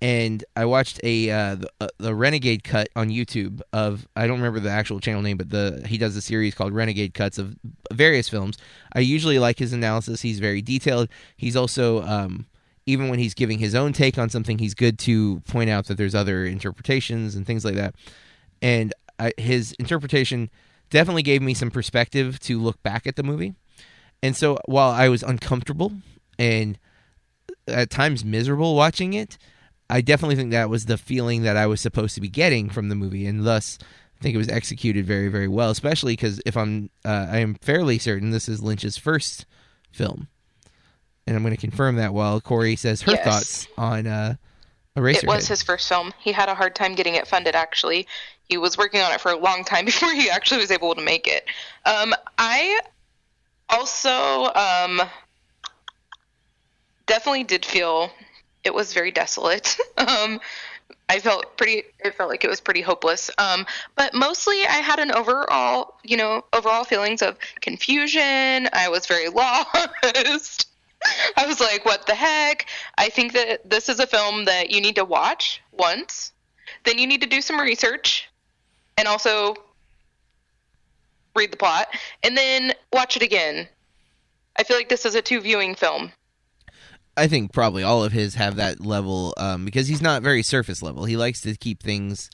[0.00, 4.38] and I watched a uh, the, uh, the Renegade cut on YouTube of I don't
[4.38, 7.56] remember the actual channel name, but the he does a series called Renegade Cuts of
[7.92, 8.58] various films.
[8.92, 11.08] I usually like his analysis; he's very detailed.
[11.36, 12.46] He's also um,
[12.86, 15.96] even when he's giving his own take on something, he's good to point out that
[15.96, 17.94] there's other interpretations and things like that.
[18.62, 20.48] And I, his interpretation
[20.90, 23.54] definitely gave me some perspective to look back at the movie.
[24.22, 25.92] And so while I was uncomfortable
[26.38, 26.78] and
[27.66, 29.38] at times miserable watching it,
[29.90, 32.88] I definitely think that was the feeling that I was supposed to be getting from
[32.88, 33.78] the movie, and thus
[34.18, 35.70] I think it was executed very, very well.
[35.70, 39.46] Especially because if I'm, uh, I am fairly certain this is Lynch's first
[39.90, 40.28] film,
[41.26, 43.24] and I'm going to confirm that while Corey says her Yes.
[43.24, 44.34] thoughts on uh,
[44.96, 45.22] Eraserhead.
[45.22, 46.12] It was his first film.
[46.18, 47.54] He had a hard time getting it funded.
[47.54, 48.06] Actually,
[48.48, 51.02] he was working on it for a long time before he actually was able to
[51.02, 51.44] make it.
[51.86, 52.80] Um, I
[53.70, 55.02] also um,
[57.06, 58.10] definitely did feel
[58.64, 59.76] it was very desolate.
[59.98, 60.40] um,
[61.08, 61.84] I felt pretty.
[62.00, 63.30] It felt like it was pretty hopeless.
[63.38, 63.66] Um,
[63.96, 68.68] but mostly, I had an overall, you know, overall feelings of confusion.
[68.72, 70.66] I was very lost.
[71.36, 72.66] I was like, what the heck?
[72.96, 76.32] I think that this is a film that you need to watch once,
[76.84, 78.28] then you need to do some research,
[78.96, 79.54] and also
[81.36, 81.88] read the plot,
[82.22, 83.68] and then watch it again.
[84.56, 86.12] I feel like this is a two viewing film.
[87.18, 90.82] I think probably all of his have that level um, because he's not very surface
[90.82, 91.04] level.
[91.04, 92.30] He likes to keep things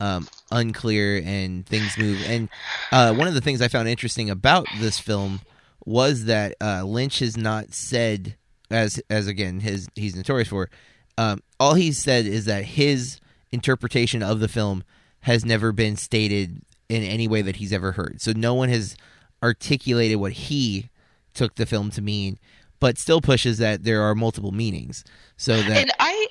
[0.00, 2.22] um, unclear and things move.
[2.26, 2.48] And
[2.90, 5.40] uh, one of the things I found interesting about this film
[5.84, 8.36] was that uh, Lynch has not said,
[8.70, 10.70] as as again his he's notorious for.
[11.18, 13.20] Um, all he's said is that his
[13.52, 14.84] interpretation of the film
[15.20, 18.20] has never been stated in any way that he's ever heard.
[18.20, 18.96] So no one has
[19.42, 20.88] articulated what he
[21.34, 22.38] took the film to mean,
[22.80, 25.04] but still pushes that there are multiple meanings.
[25.36, 26.26] So that And I,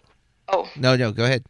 [0.50, 1.46] oh, no, no, go ahead.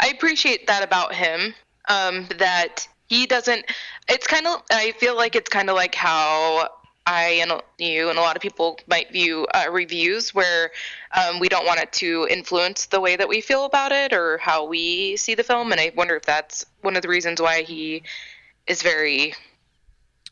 [0.00, 1.54] I appreciate that about him.
[1.88, 3.66] Um, that he doesn't.
[4.08, 4.62] It's kind of.
[4.70, 6.68] I feel like it's kind of like how
[7.06, 10.70] I and you and a lot of people might view uh, reviews, where
[11.14, 14.38] um, we don't want it to influence the way that we feel about it or
[14.38, 15.72] how we see the film.
[15.72, 18.02] And I wonder if that's one of the reasons why he
[18.66, 19.34] is very,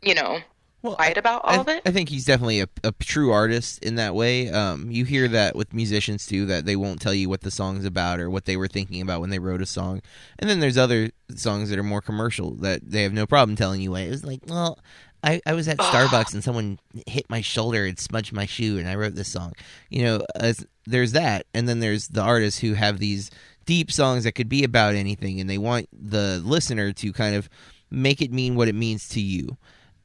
[0.00, 0.38] you know,
[0.82, 1.82] Well, quiet about all I, of it.
[1.86, 4.50] I think he's definitely a, a true artist in that way.
[4.50, 7.84] Um, you hear that with musicians too, that they won't tell you what the song's
[7.84, 10.02] about or what they were thinking about when they wrote a song.
[10.38, 13.80] And then there's other songs that are more commercial that they have no problem telling
[13.80, 14.02] you what.
[14.02, 14.78] It was like, well,
[15.22, 18.88] I, I was at Starbucks and someone hit my shoulder and smudged my shoe, and
[18.88, 19.52] I wrote this song.
[19.88, 23.30] You know, as, there's that, and then there's the artists who have these
[23.64, 27.48] deep songs that could be about anything, and they want the listener to kind of
[27.88, 29.56] make it mean what it means to you.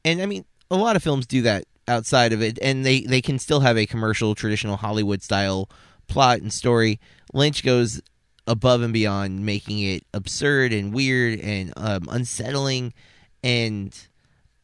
[0.04, 3.20] And I mean, a lot of films do that outside of it, and they they
[3.20, 5.68] can still have a commercial, traditional Hollywood style
[6.06, 7.00] plot and story.
[7.32, 8.00] Lynch goes
[8.46, 12.94] above and beyond, making it absurd and weird and um, unsettling.
[13.42, 13.96] And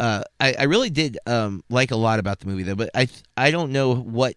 [0.01, 2.75] uh, I, I really did um, like a lot about the movie, though.
[2.75, 4.35] But I I don't know what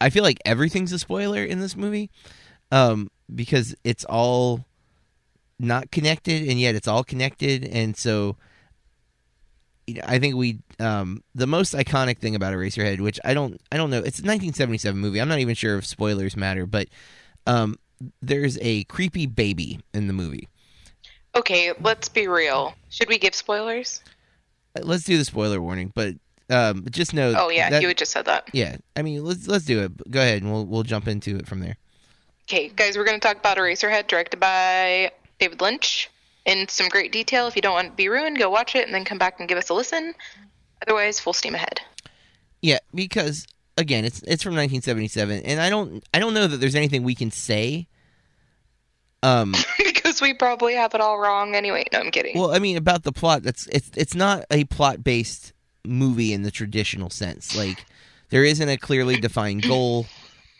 [0.00, 2.10] I feel like everything's a spoiler in this movie
[2.70, 4.64] um, because it's all
[5.58, 8.36] not connected, and yet it's all connected, and so
[10.04, 13.90] I think we um, the most iconic thing about Eraserhead, which I don't I don't
[13.90, 15.20] know, it's a 1977 movie.
[15.20, 16.88] I'm not even sure if spoilers matter, but
[17.46, 17.76] um,
[18.20, 20.48] there's a creepy baby in the movie.
[21.34, 22.74] Okay, let's be real.
[22.90, 24.02] Should we give spoilers?
[24.76, 26.14] Uh, Let's do the spoiler warning, but
[26.50, 27.34] um, just know.
[27.36, 28.48] Oh yeah, that- you had just said that.
[28.52, 28.76] yeah.
[28.96, 30.10] I mean, let's let's do it.
[30.10, 31.76] Go ahead, and we'll we'll jump into it from there.
[32.48, 36.10] Okay, guys, we're going to talk about Eraserhead, directed by David Lynch,
[36.44, 37.46] in some great detail.
[37.46, 39.48] If you don't want to be ruined, go watch it and then come back and
[39.48, 40.14] give us a listen.
[40.82, 41.80] Otherwise, full steam ahead.
[42.60, 46.74] Yeah, because again, it's it's from 1977, and I don't I don't know that there's
[46.74, 47.86] anything we can say.
[49.22, 49.54] Um.
[50.12, 51.84] because we probably have it all wrong anyway.
[51.92, 52.38] No, I'm kidding.
[52.38, 55.52] Well, I mean, about the plot, that's it's it's not a plot based
[55.84, 57.56] movie in the traditional sense.
[57.56, 57.84] Like
[58.30, 60.06] there isn't a clearly defined goal.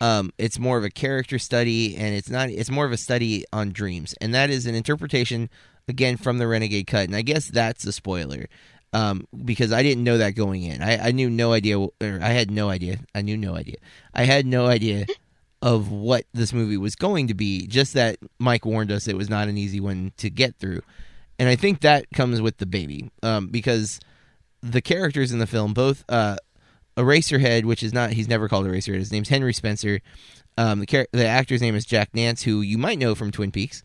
[0.00, 2.50] Um, it's more of a character study, and it's not.
[2.50, 5.50] It's more of a study on dreams, and that is an interpretation
[5.88, 7.04] again from the Renegade Cut.
[7.06, 8.46] And I guess that's a spoiler
[8.92, 10.82] um, because I didn't know that going in.
[10.82, 12.98] I, I knew no idea, or I had no idea.
[13.14, 13.76] I knew no idea.
[14.14, 15.06] I had no idea
[15.62, 17.66] of what this movie was going to be.
[17.66, 20.82] Just that Mike warned us it was not an easy one to get through,
[21.38, 23.98] and I think that comes with the baby um, because
[24.62, 26.36] the characters in the film, both uh,
[26.96, 28.98] Eraserhead, which is not he's never called Eraserhead.
[28.98, 30.00] His name's Henry Spencer.
[30.58, 33.50] Um, the char- the actor's name is Jack Nance, who you might know from Twin
[33.50, 33.82] Peaks.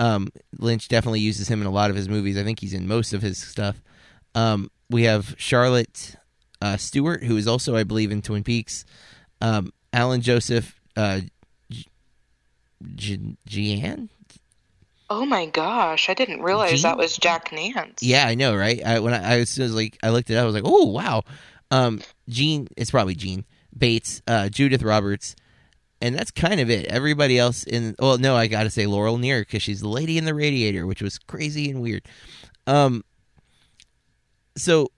[0.00, 2.38] Um, Lynch definitely uses him in a lot of his movies.
[2.38, 3.82] I think he's in most of his stuff.
[4.34, 6.16] Um, we have Charlotte
[6.62, 8.84] uh, Stewart, who is also, I believe, in Twin Peaks.
[9.42, 11.20] Um, Alan Joseph uh,
[11.70, 11.86] G-
[12.94, 14.08] G- Gian.
[15.10, 18.02] oh my gosh, I didn't realize that was Jack Nance.
[18.02, 18.82] Yeah, I know, right?
[18.84, 20.42] I, when I, I was, was like, I looked it up.
[20.42, 21.24] I was like, oh wow.
[21.70, 23.44] Um, Gene, it's probably Jeanne
[23.76, 25.36] Bates, uh, Judith Roberts,
[26.00, 26.86] and that's kind of it.
[26.86, 30.18] Everybody else in well, no, I got to say Laurel Near because she's the lady
[30.18, 32.02] in the radiator, which was crazy and weird.
[32.66, 33.04] Um,
[34.56, 34.90] so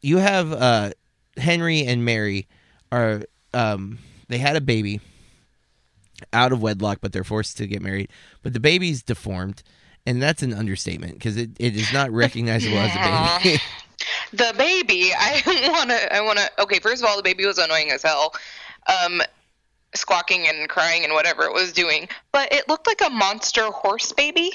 [0.00, 0.90] you have uh,
[1.36, 2.46] Henry and Mary
[2.92, 3.22] are
[3.54, 5.00] um, they had a baby
[6.32, 8.10] out of wedlock, but they're forced to get married.
[8.42, 9.62] But the baby's deformed,
[10.06, 13.62] and that's an understatement because it, it is not recognizable as a baby.
[14.32, 16.50] the baby, I want to, I want to.
[16.62, 18.34] Okay, first of all, the baby was annoying as hell,
[18.86, 19.22] um,
[19.96, 22.08] squawking and crying and whatever it was doing.
[22.32, 24.52] But it looked like a monster horse baby.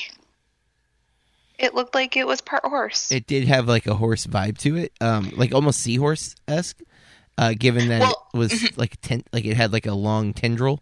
[1.60, 3.12] It looked like it was part horse.
[3.12, 6.80] it did have like a horse vibe to it, um, like almost seahorse esque.
[7.38, 10.82] Uh, given that Well- it was like ten, like it had like a long tendril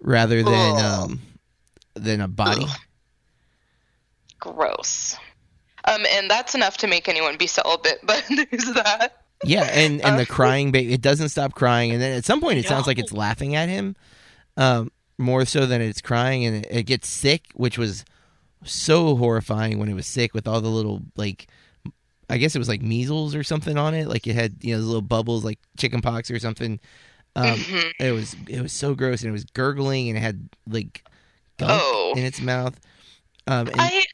[0.00, 0.82] rather than Ugh.
[1.10, 1.20] um,
[1.94, 2.64] than a body.
[2.64, 2.78] Ugh.
[4.40, 5.16] Gross.
[5.84, 8.00] Um, and that's enough to make anyone be celibate.
[8.02, 9.22] But there's that.
[9.44, 12.40] Yeah, and and the Uh, crying baby, it doesn't stop crying, and then at some
[12.40, 13.94] point it sounds like it's laughing at him,
[14.56, 18.04] um, more so than it's crying, and it, it gets sick, which was
[18.64, 21.46] so horrifying when it was sick with all the little like,
[22.28, 24.78] I guess it was like measles or something on it, like it had you know
[24.80, 26.80] those little bubbles like chicken pox or something.
[27.36, 27.92] Um, Mhm.
[28.00, 31.04] It was it was so gross, and it was gurgling, and it had like
[31.58, 32.14] gunk Oh.
[32.16, 32.74] in its mouth.
[33.46, 34.04] Um, and, I.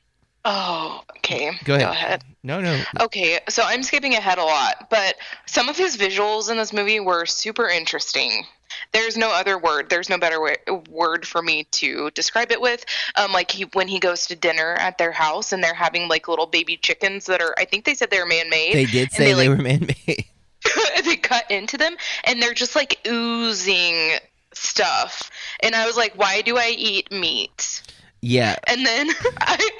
[0.44, 1.52] Oh, okay.
[1.64, 1.86] Go ahead.
[1.86, 2.24] Go ahead.
[2.42, 5.14] no, no, Okay, so I'm skipping ahead a lot, but
[5.46, 8.44] some of his visuals in this movie were super interesting.
[8.92, 9.88] There's no other word.
[9.88, 10.56] There's no better way,
[10.90, 12.84] word for me to describe it with.
[13.16, 16.28] Um, like he, when he goes to dinner at their house and they're having like
[16.28, 18.74] little baby chickens that are, I think they said they were man-made.
[18.74, 20.24] they did say they, they like, were man-made.
[21.04, 24.18] they cut into them and they're just like oozing
[24.52, 25.30] stuff.
[25.60, 27.82] And I was like, why do I eat meat?
[28.20, 29.08] yeah, And then
[29.40, 29.70] I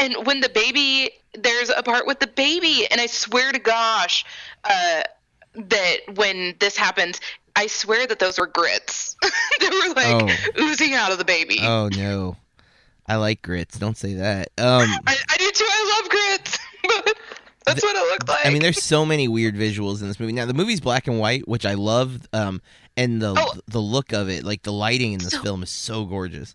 [0.00, 4.24] and when the baby there's a part with the baby and I swear to gosh
[4.64, 5.02] uh
[5.54, 7.20] that when this happens
[7.56, 9.16] I swear that those were grits.
[9.60, 10.06] they were like
[10.56, 10.60] Oh.
[10.62, 11.58] oozing out of the baby.
[11.60, 12.36] Oh no.
[13.06, 13.76] I like grits.
[13.78, 14.48] Don't say that.
[14.58, 15.66] Um I, I do too.
[15.68, 16.58] I love grits.
[17.04, 17.16] but
[17.66, 18.46] that's what it looked like.
[18.46, 20.32] I mean there's so many weird visuals in this movie.
[20.32, 22.62] Now the movie's black and white, which I love um
[22.96, 23.52] and the Oh.
[23.68, 26.54] the look of it, like the lighting in this So- film is so gorgeous.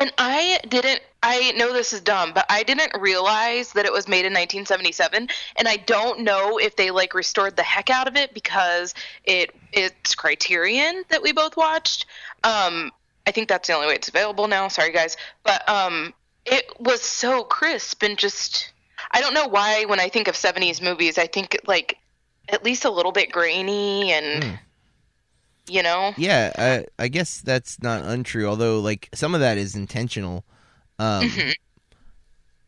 [0.00, 1.00] And I didn't.
[1.22, 5.28] I know this is dumb, but I didn't realize that it was made in 1977,
[5.56, 9.54] and I don't know if they like restored the heck out of it because it
[9.72, 12.06] it's Criterion that we both watched.
[12.42, 12.90] Um,
[13.26, 14.68] I think that's the only way it's available now.
[14.68, 16.14] Sorry, guys, but um,
[16.46, 18.72] it was so crisp and just.
[19.10, 21.98] I don't know why when I think of 70s movies, I think like
[22.48, 24.44] at least a little bit grainy and.
[24.44, 24.54] Hmm.
[25.68, 29.74] You know, Yeah, I I guess that's not untrue, although like some of that is
[29.76, 30.44] intentional.
[30.98, 31.52] Um Mhm.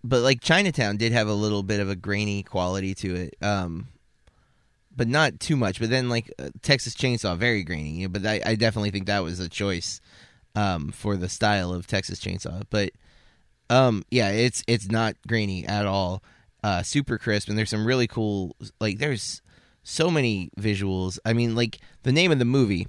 [0.02, 3.36] but like Chinatown did have a little bit of a grainy quality to it.
[3.42, 3.88] Um
[4.96, 5.80] but not too much.
[5.80, 9.06] But then like uh, Texas Chainsaw very grainy, you know, but I, I definitely think
[9.06, 10.00] that was a choice
[10.54, 12.62] um for the style of Texas Chainsaw.
[12.70, 12.92] But
[13.70, 16.22] um yeah, it's it's not grainy at all.
[16.62, 19.42] Uh super crisp and there's some really cool like there's
[19.84, 21.18] so many visuals.
[21.24, 22.88] I mean like the name of the movie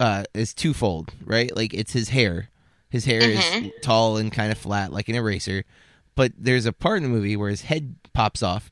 [0.00, 1.54] uh is twofold, right?
[1.54, 2.48] Like it's his hair.
[2.88, 5.64] His hair is tall and kind of flat like an eraser.
[6.14, 8.70] But there's a part in the movie where his head pops off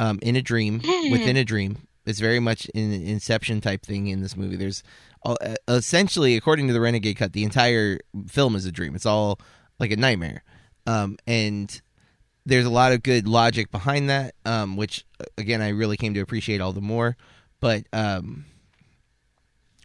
[0.00, 0.80] um, in a dream,
[1.12, 1.78] within a dream.
[2.04, 4.56] It's very much an Inception type thing in this movie.
[4.56, 4.82] There's
[5.24, 5.36] uh,
[5.68, 8.94] essentially, according to the Renegade Cut, the entire film is a dream.
[8.94, 9.38] It's all
[9.78, 10.42] like a nightmare,
[10.86, 11.80] um, and
[12.48, 16.14] there's a lot of good logic behind that, um, which uh, again I really came
[16.14, 17.16] to appreciate all the more.
[17.60, 18.46] But um,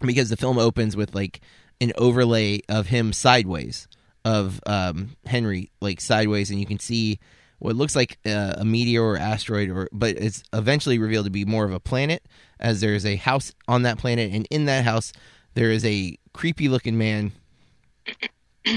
[0.01, 1.41] because the film opens with like
[1.81, 3.87] an overlay of him sideways
[4.23, 7.19] of um, Henry like sideways, and you can see
[7.59, 11.43] what looks like uh, a meteor or asteroid, or but it's eventually revealed to be
[11.43, 12.23] more of a planet,
[12.59, 15.11] as there is a house on that planet, and in that house
[15.55, 17.33] there is a creepy looking man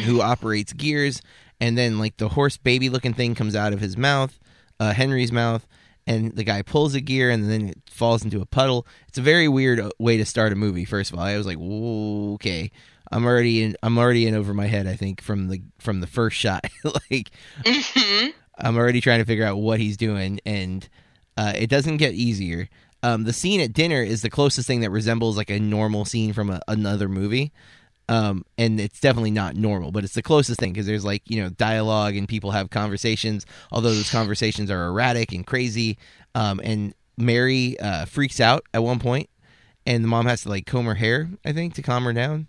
[0.04, 1.22] who operates gears,
[1.60, 4.38] and then like the horse baby looking thing comes out of his mouth,
[4.80, 5.66] uh, Henry's mouth.
[6.08, 8.86] And the guy pulls a gear, and then it falls into a puddle.
[9.08, 10.84] It's a very weird uh, way to start a movie.
[10.84, 12.70] First of all, I was like, "Whoa, "Okay,
[13.10, 13.76] I'm already in.
[13.82, 14.86] I'm already in over my head.
[14.86, 16.64] I think from the from the first shot,
[17.10, 17.32] like
[17.66, 20.88] hmm I'm already trying to figure out what he's doing, and
[21.36, 22.68] uh, it doesn't get easier.
[23.02, 26.32] Um, the scene at dinner is the closest thing that resembles like a normal scene
[26.32, 27.52] from a, another movie,
[28.08, 31.42] um, and it's definitely not normal, but it's the closest thing because there's like you
[31.42, 33.46] know dialogue and people have conversations.
[33.72, 35.98] Although those conversations are erratic and crazy,
[36.34, 39.28] um, and Mary uh, freaks out at one point,
[39.84, 42.46] and the mom has to like comb her hair, I think, to calm her down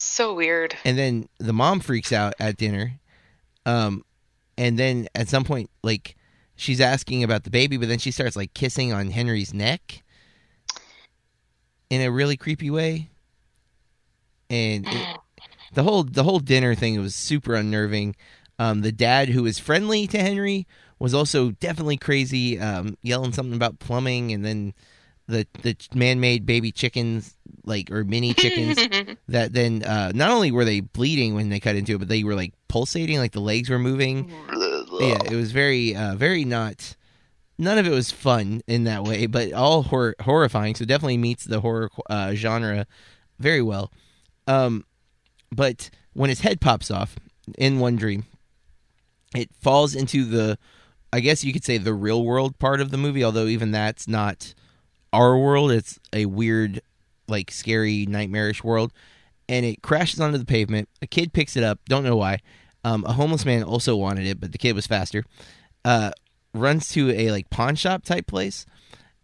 [0.00, 0.74] so weird.
[0.84, 2.98] and then the mom freaks out at dinner
[3.66, 4.02] um
[4.56, 6.16] and then at some point like
[6.56, 10.02] she's asking about the baby but then she starts like kissing on henry's neck
[11.90, 13.10] in a really creepy way
[14.50, 15.16] and it,
[15.72, 18.16] the whole the whole dinner thing was super unnerving.
[18.58, 20.66] Um, the dad who was friendly to Henry
[20.98, 24.74] was also definitely crazy, um, yelling something about plumbing, and then
[25.28, 28.76] the the man made baby chickens like or mini chickens
[29.28, 32.24] that then uh, not only were they bleeding when they cut into it, but they
[32.24, 34.30] were like pulsating, like the legs were moving.
[35.08, 36.96] Yeah, it was very uh, very not.
[37.56, 40.74] None of it was fun in that way, but all hor- horrifying.
[40.74, 42.86] So definitely meets the horror uh, genre
[43.38, 43.92] very well.
[44.50, 44.84] Um,
[45.52, 47.16] but when his head pops off
[47.56, 48.24] in one dream,
[49.34, 50.58] it falls into the,
[51.12, 53.22] I guess you could say the real world part of the movie.
[53.22, 54.54] Although even that's not
[55.12, 56.80] our world; it's a weird,
[57.28, 58.92] like scary, nightmarish world.
[59.48, 60.88] And it crashes onto the pavement.
[61.02, 61.80] A kid picks it up.
[61.88, 62.38] Don't know why.
[62.84, 65.24] Um, a homeless man also wanted it, but the kid was faster.
[65.84, 66.12] Uh,
[66.54, 68.66] runs to a like pawn shop type place,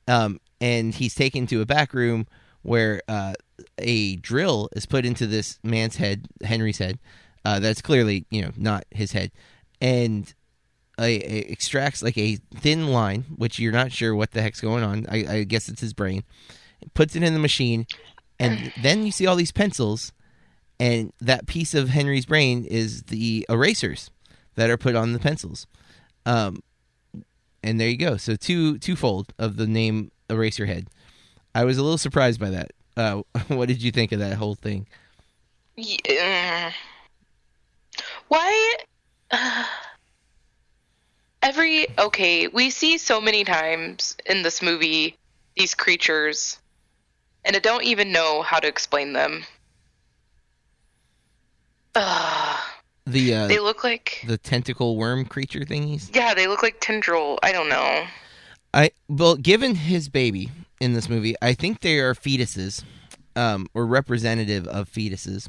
[0.06, 2.26] um, and he's taken to a back room
[2.66, 3.32] where uh,
[3.78, 6.98] a drill is put into this man's head, Henry's head.
[7.44, 9.30] Uh, that's clearly you know not his head,
[9.80, 10.34] and
[10.98, 14.82] a, a extracts like a thin line, which you're not sure what the heck's going
[14.82, 15.06] on.
[15.08, 16.24] I, I guess it's his brain.
[16.92, 17.86] Puts it in the machine,
[18.40, 20.12] and then you see all these pencils,
[20.80, 24.10] and that piece of Henry's brain is the erasers
[24.56, 25.68] that are put on the pencils.
[26.24, 26.62] Um,
[27.62, 28.16] and there you go.
[28.16, 30.88] So two twofold of the name Eraserhead.
[31.56, 32.72] I was a little surprised by that.
[32.98, 34.86] Uh, what did you think of that whole thing?
[35.74, 36.70] Yeah.
[38.28, 38.76] Why?
[39.30, 39.64] Uh,
[41.42, 45.16] every okay, we see so many times in this movie
[45.56, 46.58] these creatures,
[47.42, 49.44] and I don't even know how to explain them.
[51.94, 52.60] Ugh.
[53.08, 56.12] The uh, They look like the tentacle worm creature thingies.
[56.12, 57.38] yeah, they look like tendril.
[57.40, 58.04] I don't know.
[58.74, 62.84] I well, given his baby in this movie, I think they are fetuses,
[63.34, 65.48] um, or representative of fetuses.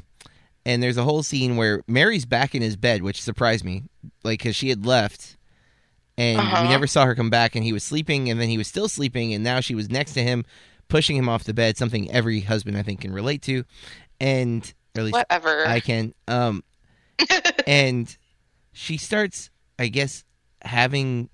[0.66, 3.84] And there's a whole scene where Mary's back in his bed, which surprised me,
[4.24, 5.36] like because she had left,
[6.18, 6.62] and Uh-huh.
[6.62, 8.88] we never saw her come back, and he was sleeping, and then he was still
[8.88, 10.44] sleeping, and now she was next to him,
[10.88, 13.64] pushing him off the bed, something every husband I think can relate to,
[14.20, 14.62] and
[14.96, 15.66] or at least Whatever.
[15.66, 16.12] I can.
[16.26, 16.64] Um,
[17.66, 18.14] and
[18.72, 20.24] she starts, I guess,
[20.62, 21.30] having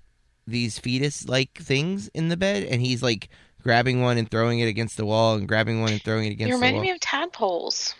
[0.47, 3.29] these fetus like things in the bed, and he's like
[3.65, 6.49] grabbing one and throwing it against the wall, and grabbing one and throwing it against
[6.49, 6.81] You're the wall.
[6.81, 7.95] me of tadpoles.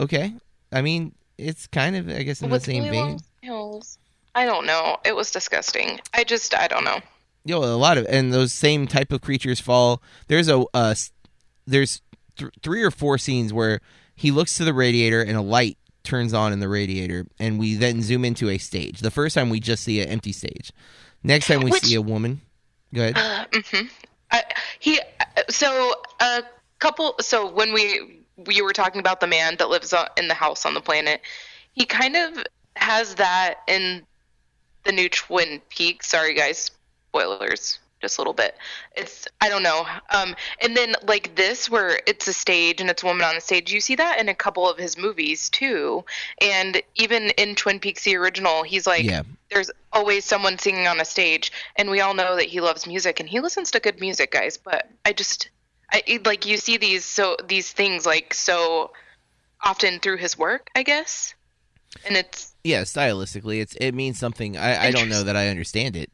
[0.00, 0.32] Okay,
[0.72, 3.82] I mean, it's kind of, I guess, in with the same really vein.
[4.34, 4.96] I don't know.
[5.04, 5.98] It was disgusting.
[6.14, 7.00] I just, I don't know.
[7.44, 10.00] Yo, a lot of, and those same type of creatures fall.
[10.28, 10.94] There's a, uh,
[11.66, 12.00] there's
[12.36, 13.80] th- three or four scenes where
[14.14, 17.74] he looks to the radiator and a light turns on in the radiator, and we
[17.74, 19.00] then zoom into a stage.
[19.00, 20.70] The first time we just see an empty stage.
[21.24, 22.42] Next time we Which- see a woman.
[22.94, 23.18] Go ahead.
[23.18, 23.86] Uh, hmm
[24.78, 25.00] He,
[25.48, 26.42] so a
[26.78, 27.16] couple.
[27.20, 30.74] So when we you were talking about the man that lives in the house on
[30.74, 31.20] the planet,
[31.72, 32.44] he kind of
[32.76, 34.04] has that in
[34.84, 36.08] the new Twin Peaks.
[36.08, 36.70] Sorry, guys,
[37.08, 37.78] spoilers.
[38.00, 38.56] Just a little bit.
[38.96, 39.84] It's I don't know.
[40.10, 43.40] Um, and then like this, where it's a stage and it's a woman on a
[43.40, 43.72] stage.
[43.72, 46.04] You see that in a couple of his movies too,
[46.40, 49.22] and even in Twin Peaks the original, he's like, Yeah.
[49.50, 53.18] there's always someone singing on a stage, and we all know that he loves music
[53.18, 54.56] and he listens to good music, guys.
[54.56, 55.50] But I just,
[55.92, 58.92] I like you see these so these things like so
[59.64, 61.34] often through his work, I guess,
[62.06, 64.56] and it's yeah, stylistically, it's it means something.
[64.56, 66.10] I, I don't know that I understand it.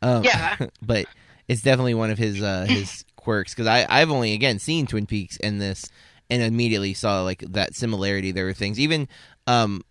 [0.00, 0.56] Um, Yeah.
[0.82, 1.06] but
[1.48, 5.06] it's definitely one of his uh, his quirks because I I've only again seen Twin
[5.06, 5.90] Peaks and this
[6.30, 8.30] and immediately saw like that similarity.
[8.32, 9.08] There were things even
[9.46, 9.82] um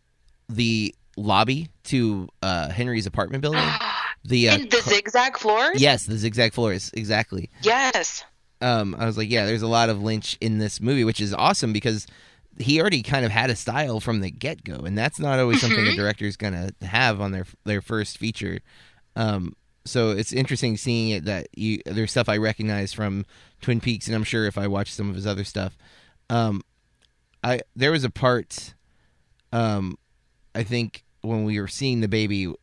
[0.50, 3.62] the lobby to uh Henry's apartment building.
[4.24, 5.80] The uh, the zigzag floors.
[5.80, 7.50] yes, the zigzag floors exactly.
[7.62, 8.26] Yes.
[8.60, 11.34] um, I was like, yeah, there's a lot of Lynch in this movie, which is
[11.34, 12.08] awesome because
[12.60, 15.62] he already kind of had a style from the get go, and that's not always
[15.62, 18.60] something a director's gonna have on their their first feature.
[19.16, 19.56] Um,
[19.88, 23.26] so it's interesting seeing it that you there's stuff I recognize from
[23.62, 25.78] Twin Peaks, and I'm sure if I watch some of his other stuff,
[26.30, 26.62] um,
[27.44, 28.74] I there was a part,
[29.52, 29.98] um,
[30.54, 32.54] I think when we were seeing the baby,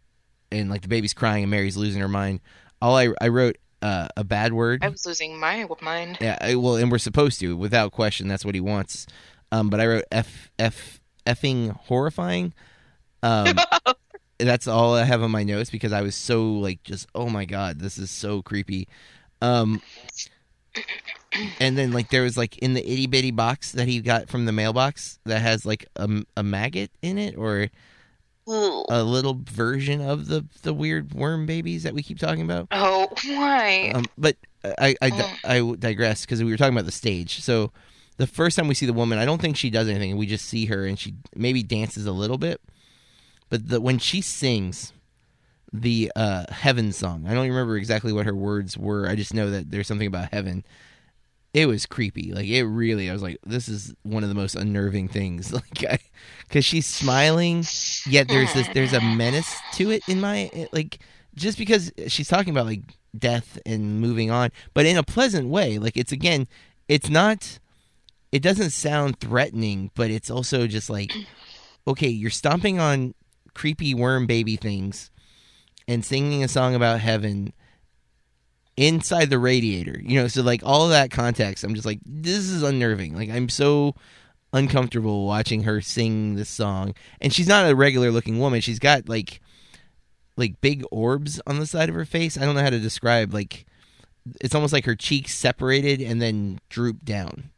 [0.52, 2.40] and like the baby's crying and Mary's losing her mind.
[2.80, 4.82] All I I wrote uh, a bad word.
[4.82, 6.18] I was losing my mind.
[6.20, 8.28] Yeah, I, well, and we're supposed to, without question.
[8.28, 9.06] That's what he wants.
[9.52, 12.54] Um, but I wrote f f effing horrifying.
[13.22, 13.56] Um,
[14.38, 17.44] that's all I have on my notes because I was so like, just oh my
[17.44, 18.88] god, this is so creepy.
[19.40, 19.82] Um,
[21.60, 24.46] and then like there was like in the itty bitty box that he got from
[24.46, 27.68] the mailbox that has like a, a maggot in it or
[28.46, 32.68] a little version of the the weird worm babies that we keep talking about.
[32.72, 33.92] Oh, why?
[33.94, 34.36] Um, but
[34.78, 37.40] I I, I digress because we were talking about the stage.
[37.40, 37.72] So
[38.16, 40.16] the first time we see the woman, I don't think she does anything.
[40.16, 42.60] We just see her and she maybe dances a little bit.
[43.48, 44.92] But the, when she sings
[45.72, 49.08] the uh, heaven song, I don't remember exactly what her words were.
[49.08, 50.64] I just know that there's something about heaven.
[51.52, 52.32] It was creepy.
[52.32, 55.52] Like it really, I was like, this is one of the most unnerving things.
[55.80, 56.00] Like,
[56.48, 57.64] because she's smiling,
[58.06, 60.98] yet there's this, there's a menace to it in my like,
[61.34, 62.82] just because she's talking about like
[63.16, 65.78] death and moving on, but in a pleasant way.
[65.78, 66.46] Like it's again,
[66.88, 67.58] it's not
[68.32, 71.12] it doesn't sound threatening, but it's also just like,
[71.86, 73.14] okay, you're stomping on
[73.54, 75.10] creepy worm baby things
[75.86, 77.52] and singing a song about heaven
[78.76, 80.00] inside the radiator.
[80.00, 83.14] You know, so like all that context, I'm just like, this is unnerving.
[83.14, 83.94] Like I'm so
[84.52, 86.94] uncomfortable watching her sing this song.
[87.20, 88.60] And she's not a regular looking woman.
[88.60, 89.40] She's got like
[90.36, 92.36] like big orbs on the side of her face.
[92.36, 93.66] I don't know how to describe like
[94.40, 97.50] it's almost like her cheeks separated and then droop down.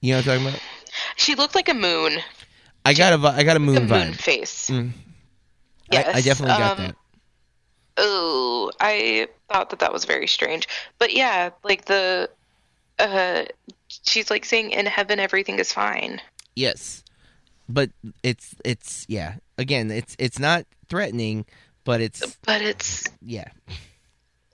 [0.00, 0.62] You know what I'm talking about?
[1.16, 2.18] She looked like a moon.
[2.84, 4.06] I got a I got a moon vibe.
[4.06, 4.70] moon face.
[4.70, 4.90] Mm.
[5.92, 6.96] Yes, I, I definitely got um, that.
[7.96, 10.68] Oh, I thought that that was very strange.
[10.98, 12.30] But yeah, like the,
[12.98, 13.44] uh,
[13.88, 16.20] she's like saying in heaven everything is fine.
[16.56, 17.02] Yes,
[17.68, 17.90] but
[18.22, 19.34] it's it's yeah.
[19.58, 21.44] Again, it's it's not threatening,
[21.84, 23.48] but it's But it's yeah.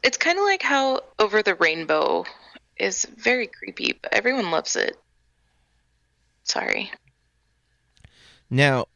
[0.02, 2.24] it's kind of like how Over the Rainbow
[2.76, 4.96] is very creepy, but everyone loves it.
[6.44, 6.90] Sorry.
[8.50, 8.86] Now,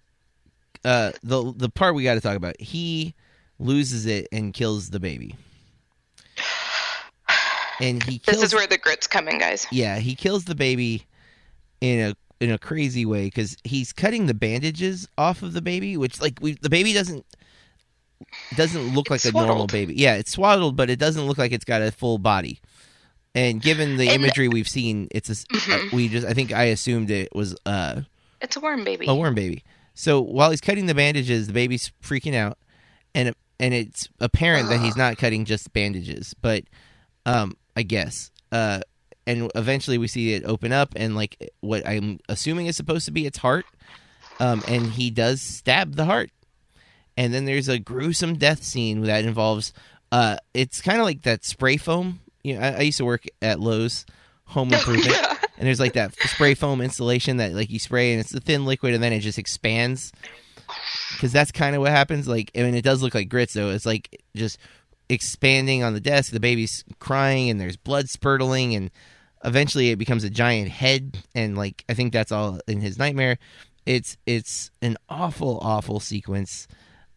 [0.84, 2.60] uh, the the part we got to talk about.
[2.60, 3.14] He
[3.58, 5.34] loses it and kills the baby,
[7.80, 8.36] and he kills.
[8.40, 9.66] This is where the grits come in, guys.
[9.70, 11.06] yeah, he kills the baby
[11.80, 15.96] in a in a crazy way because he's cutting the bandages off of the baby,
[15.96, 17.24] which like we the baby doesn't
[18.56, 19.94] doesn't look like It's a normal baby.
[19.96, 22.60] Yeah, it's swaddled, but it doesn't look like it's got a full body.
[23.34, 25.92] And given the And- imagery we've seen, it's a, uh, Mhm.
[25.92, 28.02] we just I think I assumed it was uh,
[28.40, 29.06] It's a worm baby.
[29.08, 29.64] a worm baby.
[29.94, 32.58] So while he's cutting the bandages, the baby's freaking out,
[33.14, 36.64] and and it's apparent that he's not cutting just bandages, but
[37.26, 38.30] um, I guess.
[38.50, 38.80] Uh,
[39.26, 43.10] and eventually we see it open up, and like what I'm assuming is supposed to
[43.10, 43.66] be its heart,
[44.38, 46.30] um, and he does stab the heart,
[47.16, 49.72] and then there's a gruesome death scene that involves.
[50.12, 52.20] Uh, it's kind of like that spray foam.
[52.42, 54.06] You know, I, I used to work at Lowe's
[54.46, 55.16] Home Improvement
[55.60, 58.64] and there's like that spray foam insulation that like you spray and it's a thin
[58.64, 60.10] liquid and then it just expands.
[61.12, 63.68] Because that's kind of what happens like i mean it does look like grits though.
[63.68, 64.56] It's like just
[65.10, 66.32] expanding on the desk.
[66.32, 68.90] The baby's crying and there's blood spurtling and
[69.44, 73.38] eventually it becomes a giant head and like i think that's all in his nightmare.
[73.84, 76.68] It's it's an awful awful sequence.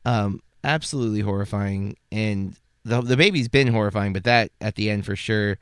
[0.04, 5.16] Um absolutely horrifying and the, the baby's been horrifying but that at the end for
[5.16, 5.60] sure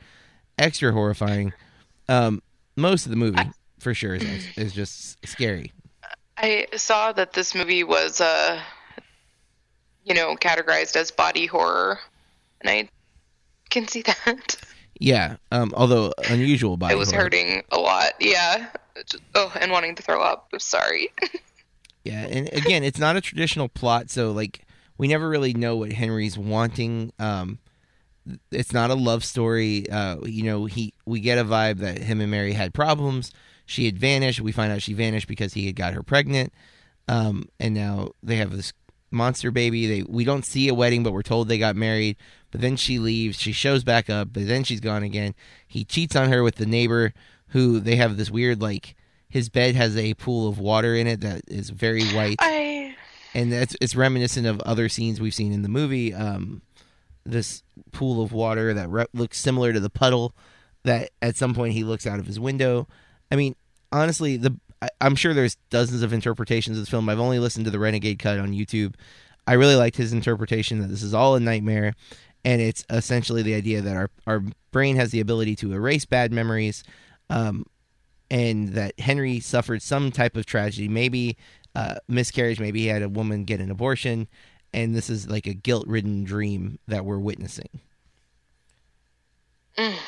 [0.57, 1.53] extra horrifying.
[2.09, 2.41] Um
[2.75, 3.37] most of the movie
[3.79, 5.71] for sure is is just scary
[6.37, 8.59] I saw that this movie was, uh,
[10.03, 11.99] you know, categorized as body horror,
[12.61, 12.89] and I
[13.69, 14.55] can see that.
[14.99, 17.23] yeah um although unusual body it was horror.
[17.25, 18.13] hurting a lot.
[18.19, 18.69] Yeah.
[19.35, 20.49] Oh, and wanting to throw up.
[20.59, 21.09] Sorry.
[22.03, 24.65] Yeah, and again, it's not a traditional plot, so like
[24.97, 27.13] we never really know what Henry's wanting.
[27.19, 27.59] Um,
[28.51, 29.89] it's not a love story.
[29.89, 33.31] Uh, you know, he we get a vibe that him and Mary had problems.
[33.65, 34.41] She had vanished.
[34.41, 36.53] We find out she vanished because he had got her pregnant.
[37.07, 38.73] Um, and now they have this
[39.11, 39.85] monster baby.
[39.85, 42.17] They we don't see a wedding, but we're told they got married.
[42.51, 43.39] But then she leaves.
[43.39, 45.35] She shows back up, but then she's gone again.
[45.67, 47.13] He cheats on her with the neighbor,
[47.47, 48.95] who they have this weird like.
[49.29, 52.95] His bed has a pool of water in it that is very white I.
[53.33, 56.13] and that's it's reminiscent of other scenes we've seen in the movie.
[56.13, 56.61] Um,
[57.25, 60.33] this pool of water that re- looks similar to the puddle
[60.83, 62.87] that at some point he looks out of his window.
[63.31, 63.55] I mean,
[63.91, 67.07] honestly, the I, I'm sure there's dozens of interpretations of this film.
[67.09, 68.95] I've only listened to the Renegade cut on YouTube.
[69.47, 71.93] I really liked his interpretation that this is all a nightmare,
[72.43, 76.31] and it's essentially the idea that our our brain has the ability to erase bad
[76.31, 76.83] memories.
[77.29, 77.65] Um,
[78.29, 81.35] and that Henry suffered some type of tragedy, maybe
[81.75, 84.29] uh, miscarriage, maybe he had a woman get an abortion,
[84.73, 87.81] and this is like a guilt ridden dream that we're witnessing.
[89.77, 89.95] Mm.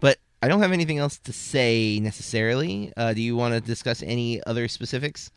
[0.00, 2.92] But I don't have anything else to say necessarily.
[2.96, 5.32] Uh, do you want to discuss any other specifics?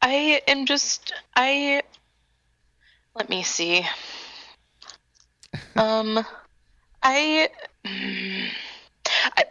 [0.00, 1.12] I am just.
[1.34, 1.82] I.
[3.14, 3.84] Let me see.
[5.76, 6.24] Um,
[7.02, 7.48] I.
[7.84, 9.44] I,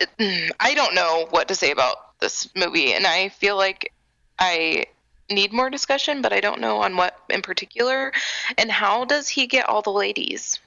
[0.59, 3.93] I don't know what to say about this movie, and I feel like
[4.37, 4.85] I
[5.31, 8.11] need more discussion, but I don't know on what in particular.
[8.57, 10.59] And how does he get all the ladies?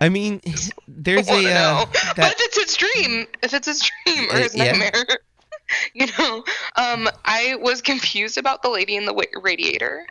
[0.00, 0.40] I mean,
[0.88, 1.84] there's I wanna a uh,
[2.16, 4.72] that but if it's his dream, if it's his dream or Uh, his yeah.
[4.72, 5.06] nightmare,
[5.94, 6.44] you know,
[6.76, 10.06] um, I was confused about the lady in the radiator.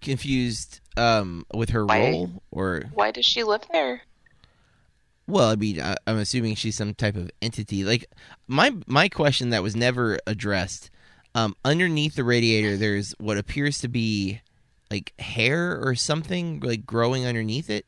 [0.00, 2.00] confused um with her Why?
[2.00, 4.02] role or Why does she live there?
[5.26, 8.06] well i mean I, i'm assuming she's some type of entity like
[8.46, 10.90] my my question that was never addressed
[11.36, 14.40] um underneath the radiator there's what appears to be
[14.90, 17.86] like hair or something like growing underneath it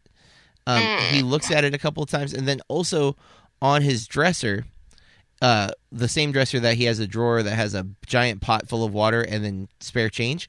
[0.67, 3.17] um he looks at it a couple of times and then also
[3.61, 4.65] on his dresser
[5.43, 8.85] uh the same dresser that he has a drawer that has a giant pot full
[8.85, 10.49] of water and then spare change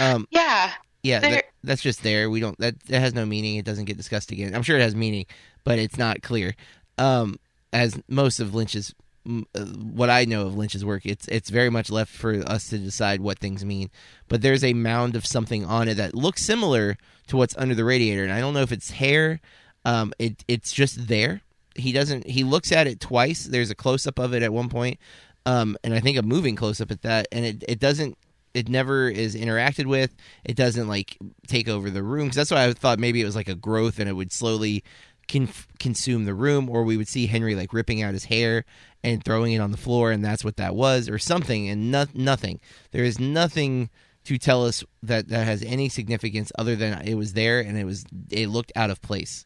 [0.00, 2.28] um Yeah, Yeah, that, that's just there.
[2.30, 3.56] We don't that that has no meaning.
[3.56, 4.54] It doesn't get discussed again.
[4.54, 5.26] I'm sure it has meaning,
[5.62, 6.56] but it's not clear.
[6.98, 7.38] Um,
[7.72, 8.94] as most of Lynch's,
[9.24, 13.20] what I know of Lynch's work, it's it's very much left for us to decide
[13.20, 13.90] what things mean.
[14.28, 16.96] But there's a mound of something on it that looks similar
[17.28, 19.40] to what's under the radiator, and I don't know if it's hair.
[19.84, 21.40] Um, it it's just there.
[21.74, 22.26] He doesn't.
[22.26, 23.44] He looks at it twice.
[23.44, 24.98] There's a close up of it at one point,
[25.46, 28.18] um, and I think a moving close up at that, and it it doesn't
[28.52, 30.14] it never is interacted with.
[30.44, 31.16] It doesn't like
[31.48, 33.98] take over the room because that's why I thought maybe it was like a growth
[33.98, 34.84] and it would slowly
[35.28, 35.48] con-
[35.80, 38.64] consume the room, or we would see Henry like ripping out his hair
[39.04, 41.68] and throwing it on the floor, and that's what that was, or something.
[41.68, 42.58] And no- nothing.
[42.90, 43.90] There is nothing
[44.24, 47.84] to tell us that that has any significance other than it was there and it
[47.84, 49.44] was it looked out of place.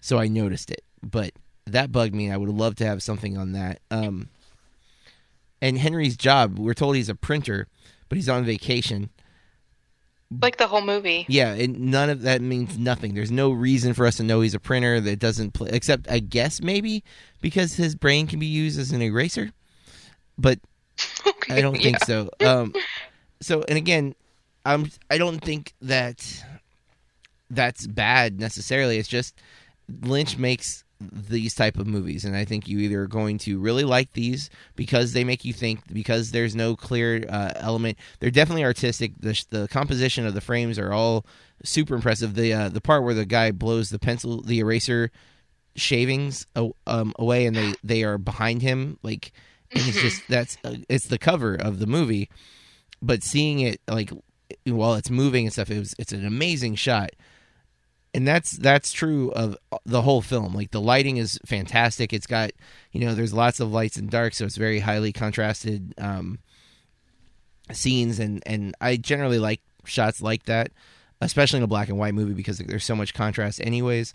[0.00, 1.32] So I noticed it, but
[1.66, 2.30] that bugged me.
[2.30, 3.80] I would love to have something on that.
[3.90, 4.28] Um,
[5.60, 7.68] and Henry's job, we're told he's a printer,
[8.08, 9.10] but he's on vacation.
[10.40, 11.26] Like the whole movie.
[11.28, 13.14] Yeah, and none of that means nothing.
[13.14, 16.18] There's no reason for us to know he's a printer that doesn't play, except I
[16.18, 17.04] guess maybe
[17.40, 19.50] because his brain can be used as an eraser.
[20.38, 20.58] But
[21.50, 22.30] I don't think so.
[22.44, 22.74] Um,
[23.40, 24.14] so, and again,
[24.64, 26.44] I'm I don't think that
[27.50, 28.98] that's bad necessarily.
[28.98, 29.38] It's just
[30.02, 33.84] Lynch makes these type of movies, and I think you either are going to really
[33.84, 37.98] like these because they make you think, because there's no clear uh, element.
[38.20, 39.12] They're definitely artistic.
[39.18, 41.26] The the composition of the frames are all
[41.64, 42.34] super impressive.
[42.34, 45.10] The uh, the part where the guy blows the pencil, the eraser
[45.76, 46.46] shavings
[46.86, 49.32] um, away, and they they are behind him, like
[49.72, 52.30] and it's just that's uh, it's the cover of the movie,
[53.02, 54.10] but seeing it like
[54.64, 57.10] while it's moving and stuff, it was it's an amazing shot
[58.14, 60.54] and that's that's true of the whole film.
[60.54, 62.12] Like the lighting is fantastic.
[62.12, 62.52] It's got
[62.92, 66.38] you know there's lots of lights and dark so it's very highly contrasted um
[67.72, 70.70] scenes and and i generally like shots like that
[71.20, 74.12] especially in a black and white movie because there's so much contrast anyways.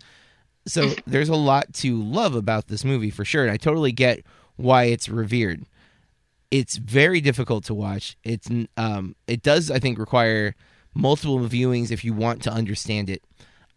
[0.66, 4.24] So there's a lot to love about this movie for sure and i totally get
[4.56, 5.64] why it's revered.
[6.50, 8.16] It's very difficult to watch.
[8.24, 10.54] It's um it does i think require
[10.94, 13.22] multiple viewings if you want to understand it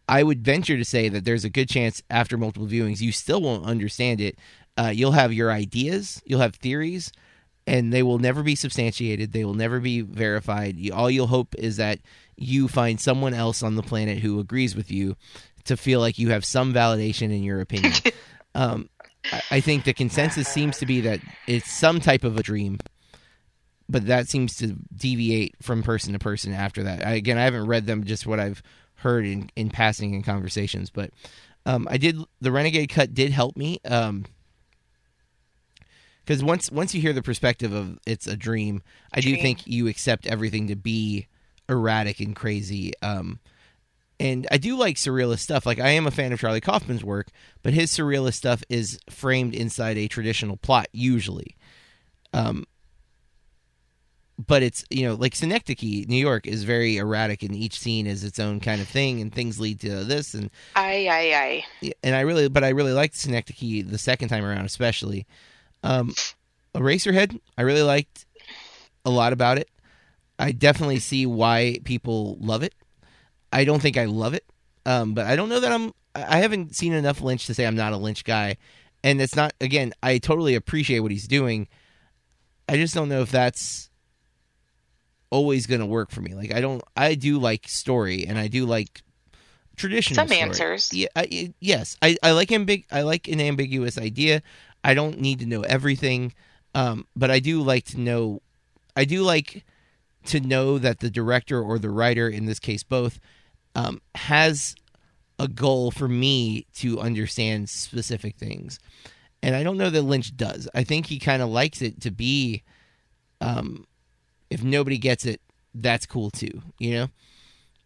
[0.08, 3.42] I would venture to say that there's a good chance after multiple viewings you still
[3.42, 4.38] won't understand it.
[4.78, 7.12] Uh, you'll have your ideas, you'll have theories,
[7.66, 9.32] and they will never be substantiated.
[9.32, 10.78] They will never be verified.
[10.78, 12.00] You, all you'll hope is that
[12.36, 15.16] you find someone else on the planet who agrees with you
[15.66, 17.94] to feel like you have some validation in your opinion.
[18.56, 18.90] um,
[19.32, 22.80] I, I think the consensus seems to be that it's some type of a dream.
[23.88, 27.06] But that seems to deviate from person to person after that.
[27.06, 28.64] I, again, I haven't read them, just what I've
[29.04, 30.90] heard in, in passing in conversations.
[30.90, 31.12] But
[31.66, 33.80] um, I did the Renegade cut did help me
[36.26, 38.82] because once once you hear the perspective of it's a dream,
[39.14, 41.28] I do think you accept everything to be
[41.70, 42.94] erratic and crazy.
[43.02, 43.40] Um,
[44.20, 45.66] and I do like surrealist stuff.
[45.66, 47.28] Like I am a fan of Charlie Kaufman's work,
[47.62, 51.56] but his surrealist stuff is framed inside a traditional plot usually.
[52.34, 52.66] Um,
[54.48, 58.24] but it's you know like Synecdoche, New York is very erratic, and each scene is
[58.24, 61.94] its own kind of thing, and things lead to this, and Aye, aye, aye.
[62.04, 65.26] and I really, but I really liked Synecdoche the second time around, especially.
[65.84, 66.14] Um,
[66.76, 68.26] Eraserhead, I really liked
[69.06, 69.70] a lot about it.
[70.40, 72.74] I definitely see why people love it.
[73.52, 74.46] I don't think I love it,
[74.86, 75.94] um, but I don't know that I'm.
[76.16, 78.58] I haven't seen enough Lynch to say I'm not a Lynch guy,
[79.04, 79.54] and it's not.
[79.62, 81.68] Again, I totally appreciate what he's doing.
[82.68, 83.92] I just don't know if that's
[85.34, 86.36] always going to work for me.
[86.36, 86.82] Like I don't.
[86.96, 89.02] I do like story, and I do like
[89.76, 90.42] traditional Some story.
[90.42, 90.94] answers.
[90.94, 94.42] Yeah, I, yes, I, I like ambig- I like an ambiguous idea.
[94.84, 96.34] I don't need to know everything,
[96.76, 98.42] um, but I do like to know.
[98.96, 99.66] I do like
[100.28, 103.20] to know that the director or the writer, in this case both,
[103.76, 104.76] um, has
[105.40, 108.80] a goal for me to understand specific things,
[109.42, 110.70] and I don't know that Lynch does.
[110.76, 112.62] I think he kind of likes it to be,
[113.42, 113.86] um,
[114.54, 115.42] if nobody gets it,
[115.74, 117.08] that's cool too, you know.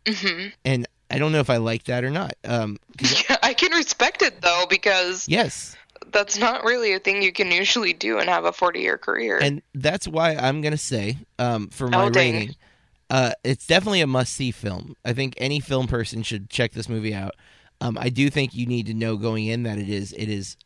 [0.08, 2.34] hmm And I don't know if I like that or not.
[2.44, 5.76] Um, Yeah, I can respect it though because yes,
[6.12, 9.40] that's not really a thing you can usually do and have a 40 year career.
[9.40, 12.56] and that's why I'm gonna say um, for my Oh, rating,
[13.10, 14.96] uh, it's definitely a must see film.
[15.06, 17.36] I think any film person should check this movie out.
[17.80, 20.58] Um, I do think you need to know going in that it is it is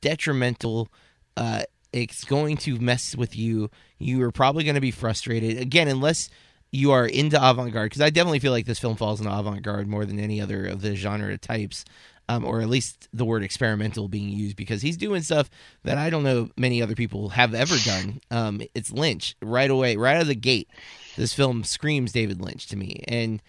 [0.00, 0.88] detrimental.
[1.36, 1.62] Uh,
[1.92, 3.70] it's going to mess with you.
[3.98, 6.30] You are probably going to be frustrated again unless
[6.70, 10.06] you are into avant-garde because I definitely feel like this film falls in avant-garde more
[10.06, 11.84] than any other of the genre types.
[12.28, 15.50] Um, or at least the word experimental being used because he's doing stuff
[15.82, 18.20] that I don't know many other people have ever done.
[18.30, 20.68] Um, it's Lynch right away, right out of the gate.
[21.16, 23.42] This film screams David Lynch to me, and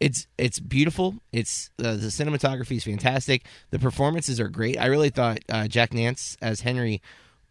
[0.00, 1.14] it's it's beautiful.
[1.32, 3.46] It's uh, the cinematography is fantastic.
[3.70, 4.78] The performances are great.
[4.78, 7.00] I really thought uh, Jack Nance as Henry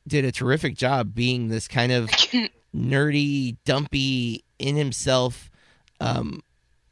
[0.07, 2.09] did a terrific job being this kind of
[2.75, 5.49] nerdy, dumpy in himself
[5.99, 6.41] um,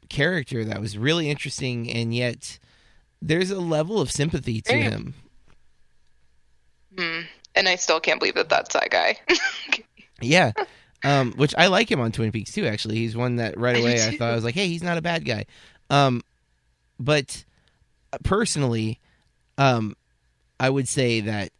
[0.08, 2.58] character that was really interesting, and yet
[3.22, 5.14] there's a level of sympathy to him.
[6.96, 7.20] Hmm.
[7.54, 9.18] And I still can't believe that that's that guy.
[10.20, 10.52] Yeah.
[11.04, 12.66] Um, which I like him on Twin Peaks too.
[12.66, 14.16] Actually, he's one that right away I too.
[14.16, 15.44] thought I was like, hey, he's not a bad guy.
[15.90, 16.22] Um,
[16.98, 17.44] but
[18.24, 18.98] personally,
[19.58, 19.94] um,
[20.58, 21.50] I would say that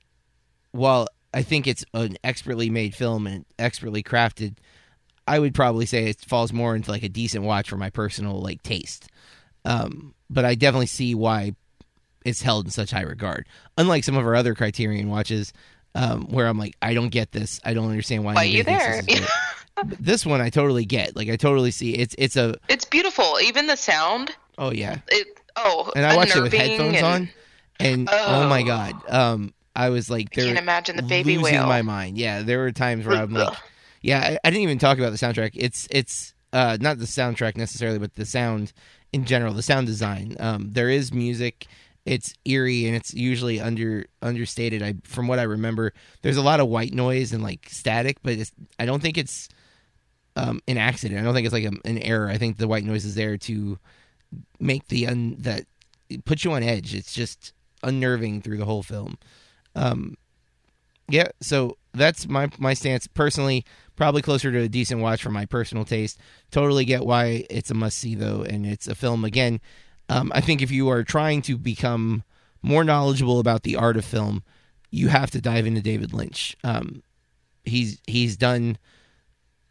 [0.73, 4.57] while I think it's an expertly made film and expertly crafted,
[5.28, 8.41] I would probably say it falls more into like a decent watch for my personal
[8.41, 9.09] like taste.
[9.66, 11.53] Um, but I definitely see why
[12.24, 13.47] it's held in such high regard.
[13.76, 15.53] Unlike some of our other Criterion watches,
[15.95, 17.61] um, where I'm like, I don't get this.
[17.66, 18.32] I don't understand why.
[18.32, 19.03] Why you there?
[19.03, 19.28] This, is good.
[19.76, 21.16] But this one I totally get.
[21.16, 21.97] Like I totally see.
[21.97, 23.37] It's it's a it's beautiful.
[23.43, 24.30] Even the sound.
[24.57, 25.01] oh yeah.
[25.09, 25.26] It
[25.57, 25.93] oh.
[25.95, 27.28] And I watched it with headphones and on,
[27.78, 28.49] and oh.
[28.49, 28.64] my Oh.
[28.64, 31.66] god, um, I was like, I can't imagine the baby losing whale.
[31.66, 32.18] my mind.
[32.18, 33.57] Yeah, there were times where I'm like,
[34.01, 35.51] yeah, I, I didn't even talk about the soundtrack.
[35.55, 38.72] It's it's uh, not the soundtrack necessarily, but the sound
[39.12, 40.37] in general, the sound design.
[40.41, 41.66] Um, there is music.
[42.05, 44.83] It's eerie and it's usually under understated.
[44.83, 48.35] I from what I remember, there's a lot of white noise and like static, but
[48.35, 49.49] it's, I don't think it's
[50.37, 51.20] um, an accident.
[51.20, 52.29] I don't think it's like a, an error.
[52.29, 53.79] I think the white noise is there to
[54.61, 55.64] make the un, that
[56.09, 56.95] it puts you on edge.
[56.95, 57.53] It's just
[57.83, 59.18] unnerving through the whole film.
[59.77, 60.16] Um,
[61.09, 63.64] yeah, so that's my my stance personally.
[63.95, 66.18] Probably closer to a decent watch for my personal taste.
[66.51, 69.61] Totally get why it's a must see though, and it's a film again.
[70.09, 72.24] Um, I think if you are trying to become
[72.62, 74.43] more knowledgeable about the art of film,
[74.91, 76.57] you have to dive into David Lynch.
[76.64, 77.03] Um,
[77.64, 78.79] he's he's done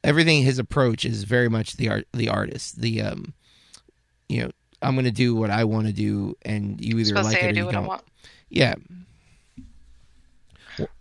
[0.03, 0.43] everything.
[0.43, 2.81] His approach is very much the art the artist.
[2.81, 3.33] The um,
[4.29, 4.51] you know,
[4.81, 7.65] I'm going to do what I want to do, and you either like it or
[7.65, 7.85] you don't.
[7.85, 8.03] want.
[8.49, 8.75] Yeah,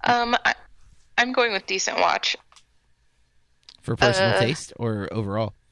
[0.04, 0.54] Um, I,
[1.18, 2.36] I'm going with decent watch.
[3.82, 5.54] for personal Uh, taste or overall.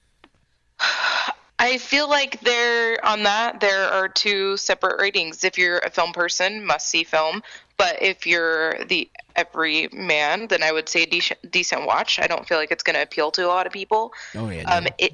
[1.59, 5.45] I feel like there on that there are two separate ratings.
[5.45, 7.43] If you're a film person, must see film.
[7.77, 12.19] But if you're the every man, then I would say decent decent watch.
[12.19, 14.13] I don't feel like it's going to appeal to a lot of people.
[14.35, 15.13] Oh yeah, Um, it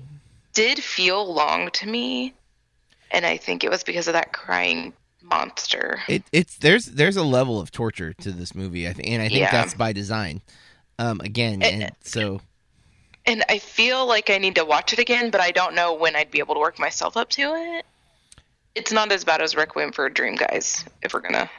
[0.54, 2.34] did feel long to me,
[3.10, 4.94] and I think it was because of that crying
[5.28, 6.00] monster.
[6.08, 8.88] it it's there's there's a level of torture to this movie.
[8.88, 9.50] I think, and I think Yeah.
[9.52, 10.40] that's by design.
[10.98, 12.40] Um, again, And- and so
[13.26, 16.16] And I feel like I need to watch it again, but I don't know when
[16.16, 17.84] I'd be able to work myself up to it.
[18.74, 20.84] It's not as bad as Requiem for a Dream, guys.
[21.02, 21.50] If we're gonna,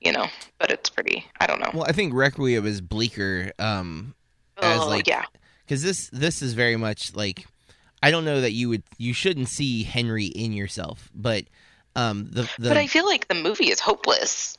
[0.00, 0.26] you know,
[0.58, 1.24] but it's pretty.
[1.40, 1.70] I don't know.
[1.74, 3.52] well, I think Requiem is bleaker.
[3.58, 4.14] Um,
[4.60, 5.24] as oh like yeah,
[5.66, 7.46] because this this is very much like
[8.02, 11.44] I don't know that you would you shouldn't see Henry in yourself, but
[11.96, 14.58] um the the but I feel like the movie is hopeless.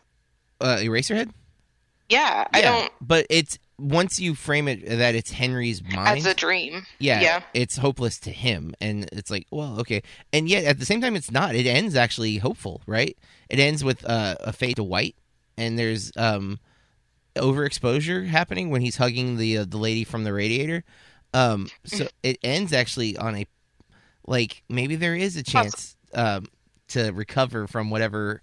[0.62, 1.32] uh, Eraserhead.
[2.10, 6.20] Yeah, I Yeah, don't But it's once you frame it that it's Henry's mind.
[6.20, 6.86] as a dream.
[7.00, 7.42] yeah, yeah.
[7.54, 11.16] it's hopeless to him, and it's like, well, okay, and yet at the same time,
[11.16, 11.56] it's not.
[11.56, 13.18] It ends actually hopeful, right?
[13.50, 15.16] It ends with uh, a fade to white,
[15.58, 16.60] and there's um
[17.36, 20.84] overexposure happening when he's hugging the uh, the lady from the radiator.
[21.34, 23.48] Um, so it ends actually on a
[24.28, 26.48] like maybe there is a chance um,
[26.90, 28.42] to recover from whatever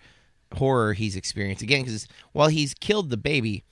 [0.55, 1.63] horror he's experienced.
[1.63, 3.65] Again because while he's killed the baby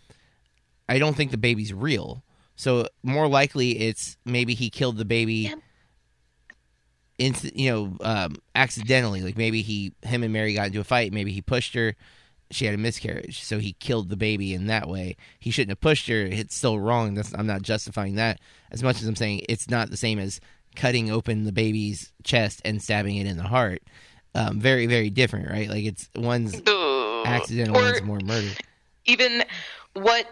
[0.89, 2.23] i don't think the baby's real.
[2.57, 5.55] So more likely it's maybe he killed the baby Yeah.
[7.19, 9.23] inst- you know um, accidentally.
[9.23, 11.13] Like maybe he him and mary got into a fight.
[11.13, 11.95] Maybe he pushed her.
[12.51, 13.45] She had a miscarriage.
[13.45, 15.17] So he killed the baby in that way.
[15.39, 16.23] He shouldn't have pushed her.
[16.23, 17.15] It's still wrong.
[17.15, 18.41] That's, i'm not justifying that.
[18.71, 20.41] As much as i'm saying it's not the same as
[20.77, 23.83] cutting open the baby's chest and stabbing it in the heart
[24.35, 27.27] um, very very different right like it's one's Ugh.
[27.27, 28.55] accidental Or one's more murder
[29.07, 29.43] even
[29.95, 30.27] what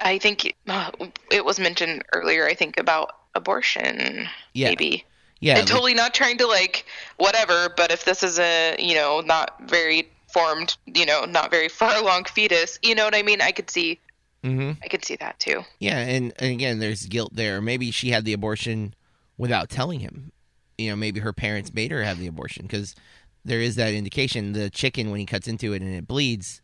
[0.00, 0.90] I think uh,
[1.30, 2.46] it was mentioned earlier.
[2.46, 4.28] I think about abortion.
[4.52, 4.70] Yeah.
[4.70, 5.04] Maybe
[5.40, 6.84] Yeah, and totally not trying to like
[7.16, 7.68] whatever.
[7.76, 11.96] But if this is a you know not very formed, you know, not very far
[11.96, 13.40] along fetus, you know what I mean?
[13.40, 14.00] I could see,
[14.42, 15.62] hmm I could see that too.
[15.78, 17.60] Yeah, and, and again, there's guilt there.
[17.60, 18.94] Maybe she had the abortion
[19.38, 20.32] without telling him.
[20.76, 22.96] You know, maybe her parents made her have the abortion because
[23.44, 24.52] there is that indication.
[24.52, 26.60] The chicken, when he cuts into it and it bleeds,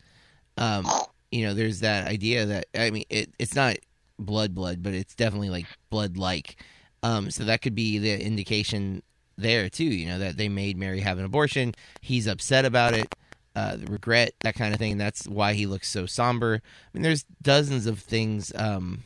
[0.57, 0.87] um,
[1.31, 3.76] you know, there's that idea that I mean, it, it's not
[4.18, 6.62] blood, blood, but it's definitely like blood like.
[7.03, 9.03] Um, so that could be the indication
[9.37, 9.85] there too.
[9.85, 11.74] You know, that they made Mary have an abortion.
[12.01, 13.14] He's upset about it.
[13.57, 14.97] Uh, regret, that kind of thing.
[14.97, 16.62] That's why he looks so somber.
[16.62, 19.03] I mean, there's dozens of things um,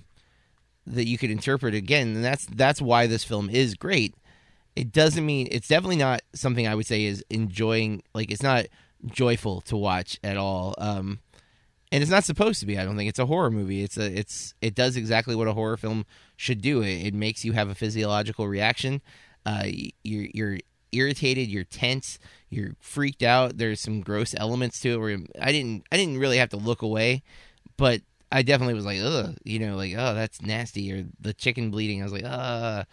[0.86, 4.14] that you could interpret again, and that's that's why this film is great.
[4.76, 8.02] It doesn't mean it's definitely not something I would say is enjoying.
[8.14, 8.66] Like it's not
[9.06, 10.74] joyful to watch at all.
[10.78, 11.20] Um,
[11.92, 12.76] and it's not supposed to be.
[12.76, 13.84] I don't think it's a horror movie.
[13.84, 16.06] It's a it's it does exactly what a horror film
[16.36, 16.82] should do.
[16.82, 19.00] It, it makes you have a physiological reaction.
[19.46, 19.66] Uh,
[20.02, 20.58] you're you're
[20.90, 21.48] irritated.
[21.48, 22.18] You're tense.
[22.50, 23.58] You're freaked out.
[23.58, 26.82] There's some gross elements to it where I didn't I didn't really have to look
[26.82, 27.22] away,
[27.76, 28.00] but
[28.32, 30.92] I definitely was like, ugh, you know, like oh that's nasty.
[30.92, 32.00] Or the chicken bleeding.
[32.00, 32.84] I was like, uh,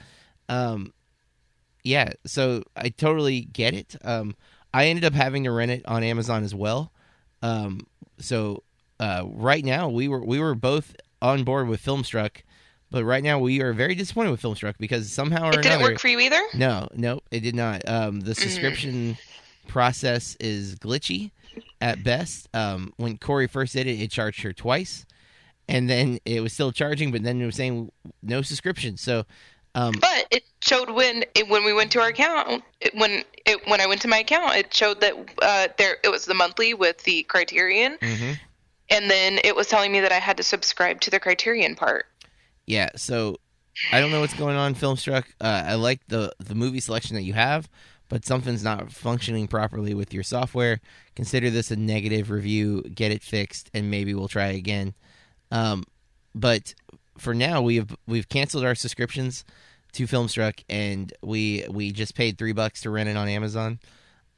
[0.48, 0.94] um,
[1.84, 2.12] yeah.
[2.26, 3.96] So I totally get it.
[4.04, 4.36] Um,
[4.74, 6.92] I ended up having to rent it on Amazon as well.
[7.42, 7.88] Um,
[8.20, 8.64] so
[9.00, 12.44] uh, right now we were we were both on board with Filmstruck,
[12.90, 15.84] but right now we are very disappointed with Filmstruck because somehow or It didn't another,
[15.92, 16.42] work for you either.
[16.54, 17.88] no, no, it did not.
[17.88, 18.26] Um, Mm.
[18.26, 19.18] the subscription
[19.68, 21.32] process is glitchy
[21.80, 22.48] at best.
[22.54, 25.06] Um, when Corey first did it, it charged her twice,
[25.68, 28.98] and then it was still charging, but then it was saying no subscription.
[28.98, 29.26] So,
[29.76, 33.68] um, But it showed when it, when we went to our account it, when it
[33.68, 36.74] when I went to my account, it showed that uh, there it was the monthly
[36.74, 38.38] with the Criterion, mhm.
[38.90, 42.06] and then it was telling me that I had to subscribe to the Criterion part.
[42.68, 42.90] yeah.
[42.96, 43.38] So
[43.92, 45.26] I don't know what's going on, Filmstruck.
[45.40, 47.70] Uh, I like the the movie selection that you have,
[48.10, 50.82] but something's not functioning properly with your software.
[51.16, 52.82] Consider this a negative review.
[52.84, 54.94] Get it fixed, and maybe we'll try again.
[55.52, 55.84] Um,
[56.36, 56.74] but
[57.22, 59.46] for now, we have we've canceled our subscriptions
[59.94, 63.80] to Filmstruck, and we we just paid three bucks to rent it on Amazon.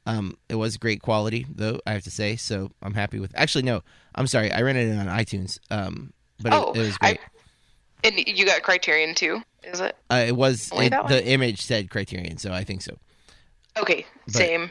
[0.06, 3.32] Um, it was great quality, though I have to say, so I'm happy with.
[3.34, 3.82] Actually, no,
[4.14, 5.58] I'm sorry, I rented it on iTunes.
[5.70, 7.18] Um, but oh, it, it was great.
[8.04, 9.96] I, and you got Criterion too, is it?
[10.10, 12.98] Uh, it was it, the image said Criterion, so I think so.
[13.78, 14.70] Okay, But- same.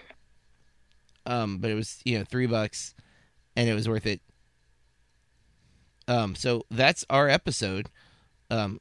[1.26, 2.94] Um, but it was you know three bucks,
[3.56, 4.22] and it was worth it.
[6.08, 7.90] Um, so that's our episode,
[8.54, 8.80] um,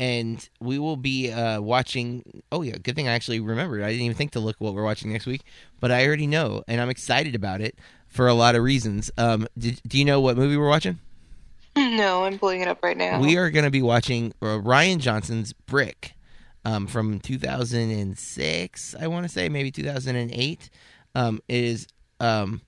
[0.00, 2.42] and we will be uh watching.
[2.50, 3.82] Oh yeah, good thing I actually remembered.
[3.82, 5.42] I didn't even think to look what we're watching next week,
[5.80, 9.10] but I already know, and I'm excited about it for a lot of reasons.
[9.16, 10.98] Um, did, do you know what movie we're watching?
[11.76, 13.20] No, I'm pulling it up right now.
[13.20, 16.12] We are going to be watching uh, Rian Johnson's Brick
[16.64, 20.70] um, from 2006, I want to say, maybe 2008.
[21.16, 21.88] Um, it is
[22.20, 22.60] um,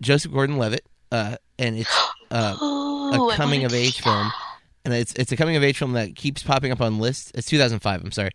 [0.00, 2.56] Joseph Gordon Levitt, uh, and it's uh,
[3.18, 4.30] Ooh, a coming of age film.
[4.84, 7.32] And it's it's a coming of age film that keeps popping up on lists.
[7.34, 8.30] It's 2005, I'm sorry.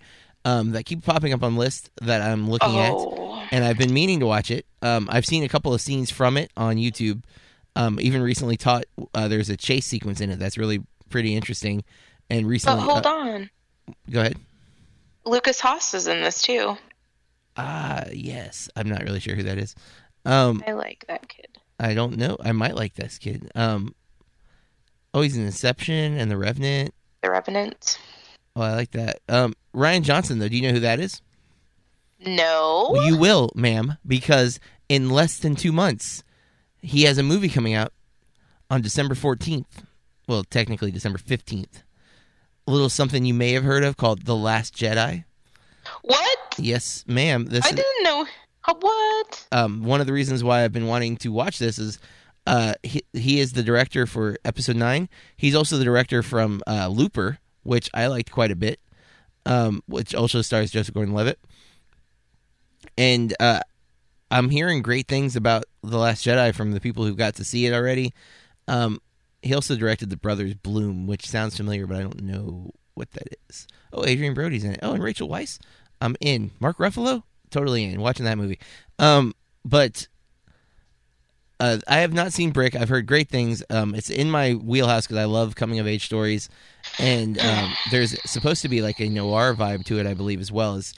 [0.46, 3.94] Um, that keep popping up on lists that I'm looking at Oh, and I've been
[3.94, 4.66] meaning to watch it.
[4.82, 7.24] Um, I've seen a couple of scenes from it on YouTube.
[7.76, 11.84] Um, even recently, taught uh, there's a chase sequence in it that's really pretty interesting.
[12.30, 13.50] And but recently, hold uh, on.
[14.10, 14.38] go ahead.
[15.26, 16.78] Lukas Haas is in this too.
[17.58, 19.76] Ah, yes, I'm not really sure who that is.
[20.26, 21.48] Um, I like that kid.
[21.80, 22.38] I don't know.
[22.40, 23.52] I might like this kid.
[23.56, 23.94] Um,
[25.14, 26.94] oh, he's in Inception and The Revenant.
[27.22, 28.00] The Revenant.
[28.56, 29.20] Oh, I like that.
[29.30, 31.22] Um, Rian Johnson, though, do you know who that is?
[32.26, 32.90] No.
[32.94, 36.24] Well, you will, ma'am, because in less than two months,
[36.82, 37.94] he has a movie coming out
[38.70, 39.66] on December 14th.
[40.28, 41.84] Well, technically December 15th.
[42.68, 45.24] A little something you may have heard of called The Last Jedi.
[46.02, 46.38] what?
[46.58, 47.46] Yes, ma'am.
[47.46, 48.26] This I is, didn't know.
[48.80, 49.48] What?
[49.54, 52.00] um, one of the reasons why I've been wanting to watch this is
[52.48, 55.10] uh, he, he is the director for episode 9.
[55.36, 58.80] He's also the director from uh, Looper, which I liked quite a bit,
[59.46, 61.40] um, which also stars Joseph Gordon Levitt.
[62.98, 63.60] And uh,
[64.32, 67.66] I'm hearing great things about The Last Jedi from the people who got to see
[67.66, 68.14] it already.
[68.70, 69.02] Um,
[69.42, 73.28] he also directed The Brothers Bloom, which sounds familiar, but I don't know what that
[73.50, 73.68] is.
[73.92, 74.80] Oh, Adrien Brody's in it.
[74.82, 75.60] Oh, and Rachel Weisz.
[76.00, 76.52] I'm in.
[76.62, 78.00] Mark Ruffalo, totally in.
[78.00, 78.60] Watching that movie.
[79.00, 79.36] Um,
[79.66, 80.08] but
[81.60, 82.76] uh, I have not seen Brick.
[82.76, 83.64] I've heard great things.
[83.70, 86.50] Um, it's in my wheelhouse because I love coming of age stories,
[87.00, 90.52] and um, there's supposed to be like a noir vibe to it, I believe, as
[90.52, 90.94] well as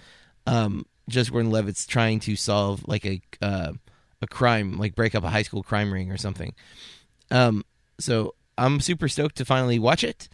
[0.46, 3.74] um, Joseph Gordon-Levitt's trying to solve like a uh,
[4.22, 6.54] a crime, like break up a high school crime ring or something.
[7.32, 7.64] Um,
[8.00, 10.28] so I'm super stoked to finally watch it.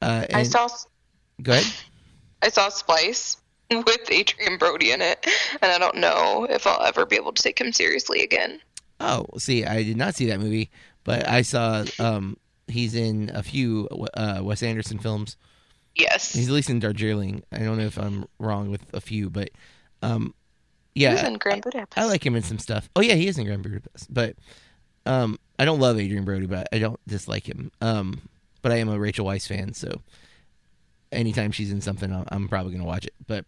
[0.00, 0.68] Uh, and, I saw.
[1.42, 1.66] Go ahead.
[2.42, 3.38] I saw Splice
[3.70, 5.26] with Adrien Brody in it,
[5.60, 8.60] and I don't know if I'll ever be able to take him seriously again.
[9.00, 10.70] Oh, see, I did not see that movie,
[11.04, 12.36] but I saw um,
[12.68, 15.36] he's in a few uh, Wes Anderson films.
[15.94, 17.44] Yes, He's at least in Darjeeling.
[17.52, 19.50] I don't know if I'm wrong with a few, but
[20.02, 20.34] um,
[20.94, 21.96] yeah, he was in Grand Budapest.
[21.96, 22.88] I like him in some stuff.
[22.96, 24.34] Oh yeah, he is in Grand Budapest, but
[25.06, 27.70] um, I don't love Adrien Brody, but I don't dislike him.
[27.80, 28.22] Um,
[28.62, 30.00] but I am a Rachel Weisz fan, so
[31.12, 33.14] anytime she's in something, I'm, I'm probably gonna watch it.
[33.26, 33.44] But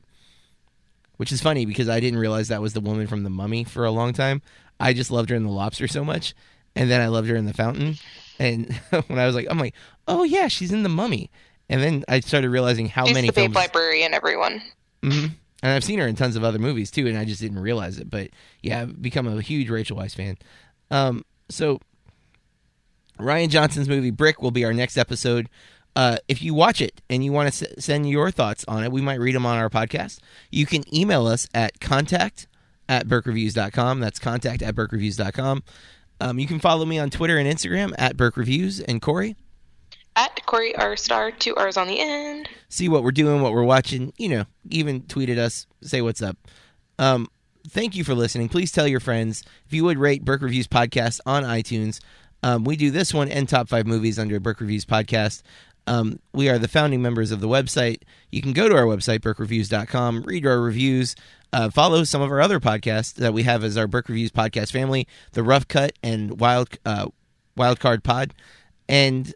[1.17, 3.85] which is funny because I didn't realize that was the woman from The Mummy for
[3.85, 4.43] a long time.
[4.79, 6.35] I just loved her in The Lobster so much,
[6.75, 7.97] and then I loved her in The Fountain.
[8.39, 8.73] And
[9.07, 9.75] when I was like, I'm like,
[10.09, 11.31] oh yeah, she's in The Mummy.
[11.69, 13.57] And then I started realizing how She's many the Babe films.
[13.57, 14.62] Librarian, everyone.
[15.03, 15.27] hmm
[15.62, 17.99] And I've seen her in tons of other movies too, and I just didn't realize
[17.99, 18.09] it.
[18.11, 18.29] But
[18.62, 20.37] yeah, I've become a huge Rachel Weisz fan.
[20.91, 21.81] Um, so
[23.19, 25.49] Rian Johnson's movie Brick will be our next episode.
[25.97, 28.92] Uh, if you watch it and you want to s- send your thoughts on it,
[28.92, 30.18] we might read them on our podcast.
[30.53, 32.47] You can email us at contact
[32.88, 33.99] at burkereviews.com.
[34.01, 35.62] That's contact at burkereviews.com.
[36.20, 38.80] Um, you can follow me on Twitter and Instagram at Burke Reviews.
[38.80, 39.36] And Corey,
[40.16, 42.49] At Corey R Star, two R's on the end.
[42.68, 44.12] see what we're doing, what we're watching.
[44.18, 46.36] You know, even tweet at us, say what's up.
[46.99, 47.28] Um,
[47.68, 48.49] thank you for listening.
[48.49, 52.01] Please tell your friends if you would rate Burke Reviews podcast on iTunes.
[52.42, 55.42] Um, we do this one and top five movies under Burke Reviews podcast.
[55.87, 58.03] Um, we are the founding members of the website.
[58.30, 61.14] You can go to our website, burkereviews.com, read our reviews,
[61.53, 64.72] uh, follow some of our other podcasts that we have as our Burke Reviews podcast
[64.72, 67.09] family, The Rough Cut and Wild uh,
[67.57, 68.34] Wild Card Pod.
[68.89, 69.32] And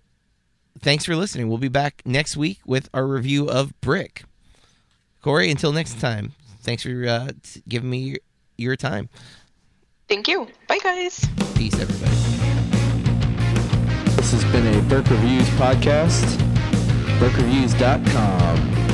[0.80, 1.48] thanks for listening.
[1.48, 4.24] We'll be back next week with our review of Brick.
[5.22, 6.32] Corey, until next time,
[6.62, 7.30] thanks for uh,
[7.68, 8.18] giving me your,
[8.56, 9.08] your time.
[10.08, 10.48] Thank you.
[10.66, 11.24] Bye, guys.
[11.54, 12.79] Peace, everybody.
[14.20, 16.36] This has been a Burke Reviews podcast.
[17.20, 18.89] BurkeReviews.com.